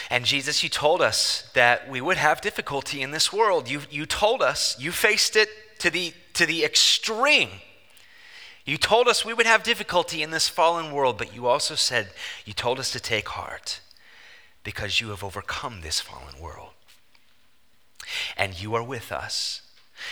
And 0.09 0.25
Jesus, 0.25 0.61
you 0.61 0.69
told 0.69 1.01
us 1.01 1.49
that 1.53 1.89
we 1.89 1.99
would 1.99 2.17
have 2.17 2.41
difficulty 2.41 3.01
in 3.01 3.09
this 3.09 3.33
world. 3.33 3.69
You, 3.69 3.81
you 3.89 4.05
told 4.05 4.43
us, 4.43 4.79
you 4.79 4.91
faced 4.91 5.35
it 5.35 5.49
to 5.79 5.89
the, 5.89 6.13
to 6.33 6.45
the 6.45 6.63
extreme. 6.63 7.49
You 8.69 8.77
told 8.77 9.07
us 9.07 9.25
we 9.25 9.33
would 9.33 9.47
have 9.47 9.63
difficulty 9.63 10.21
in 10.21 10.29
this 10.29 10.47
fallen 10.47 10.91
world, 10.91 11.17
but 11.17 11.33
you 11.35 11.47
also 11.47 11.73
said, 11.73 12.09
you 12.45 12.53
told 12.53 12.77
us 12.77 12.91
to 12.91 12.99
take 12.99 13.29
heart 13.29 13.81
because 14.63 15.01
you 15.01 15.09
have 15.09 15.23
overcome 15.23 15.81
this 15.81 15.99
fallen 15.99 16.39
world. 16.39 16.69
And 18.37 18.61
you 18.61 18.75
are 18.75 18.83
with 18.83 19.11
us. 19.11 19.63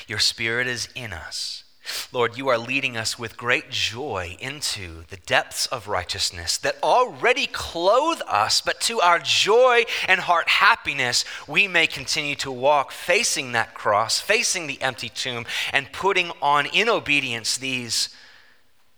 Your 0.08 0.18
spirit 0.18 0.66
is 0.66 0.90
in 0.96 1.14
us. 1.14 1.66
Lord, 2.12 2.36
you 2.36 2.48
are 2.48 2.58
leading 2.58 2.98
us 2.98 3.20
with 3.20 3.38
great 3.38 3.70
joy 3.70 4.36
into 4.40 5.04
the 5.10 5.18
depths 5.18 5.68
of 5.68 5.88
righteousness 5.88 6.58
that 6.58 6.82
already 6.82 7.46
clothe 7.46 8.22
us, 8.28 8.60
but 8.60 8.82
to 8.82 9.00
our 9.02 9.20
joy 9.20 9.84
and 10.08 10.22
heart 10.22 10.50
happiness, 10.50 11.24
we 11.48 11.68
may 11.68 11.86
continue 11.86 12.36
to 12.38 12.52
walk 12.52 12.92
facing 12.92 13.52
that 13.52 13.76
cross, 13.76 14.20
facing 14.20 14.66
the 14.66 14.82
empty 14.82 15.10
tomb, 15.10 15.46
and 15.72 15.92
putting 15.92 16.32
on 16.42 16.66
in 16.66 16.90
obedience 16.90 17.56
these 17.56 18.10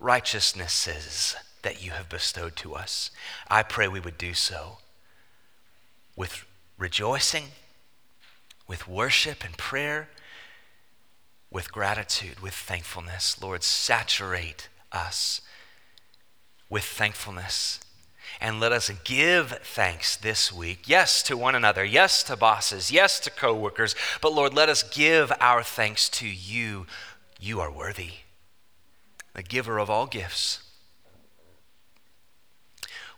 righteousnesses 0.00 1.36
that 1.62 1.84
you 1.84 1.92
have 1.92 2.08
bestowed 2.08 2.56
to 2.56 2.74
us. 2.74 3.10
I 3.48 3.62
pray 3.62 3.86
we 3.86 4.00
would 4.00 4.18
do 4.18 4.34
so 4.34 4.78
with 6.16 6.44
rejoicing, 6.76 7.48
with 8.66 8.88
worship 8.88 9.44
and 9.44 9.56
prayer 9.56 10.08
with 11.50 11.72
gratitude, 11.72 12.40
with 12.40 12.54
thankfulness. 12.54 13.40
Lord, 13.42 13.62
saturate 13.62 14.68
us 14.92 15.40
with 16.68 16.84
thankfulness. 16.84 17.80
And 18.40 18.60
let 18.60 18.70
us 18.70 18.90
give 19.04 19.58
thanks 19.64 20.16
this 20.16 20.52
week. 20.52 20.82
Yes, 20.86 21.22
to 21.24 21.36
one 21.36 21.56
another. 21.56 21.84
Yes, 21.84 22.22
to 22.24 22.36
bosses. 22.36 22.92
Yes, 22.92 23.18
to 23.20 23.30
coworkers. 23.30 23.96
But 24.22 24.32
Lord, 24.32 24.54
let 24.54 24.68
us 24.68 24.84
give 24.84 25.32
our 25.40 25.64
thanks 25.64 26.08
to 26.10 26.28
you. 26.28 26.86
You 27.40 27.60
are 27.60 27.72
worthy, 27.72 28.10
the 29.34 29.42
giver 29.42 29.78
of 29.78 29.88
all 29.88 30.06
gifts. 30.06 30.62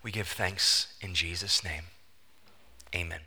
We 0.03 0.11
give 0.11 0.29
thanks 0.29 0.95
in 1.01 1.15
Jesus' 1.15 1.63
name. 1.65 1.85
Amen. 2.95 3.21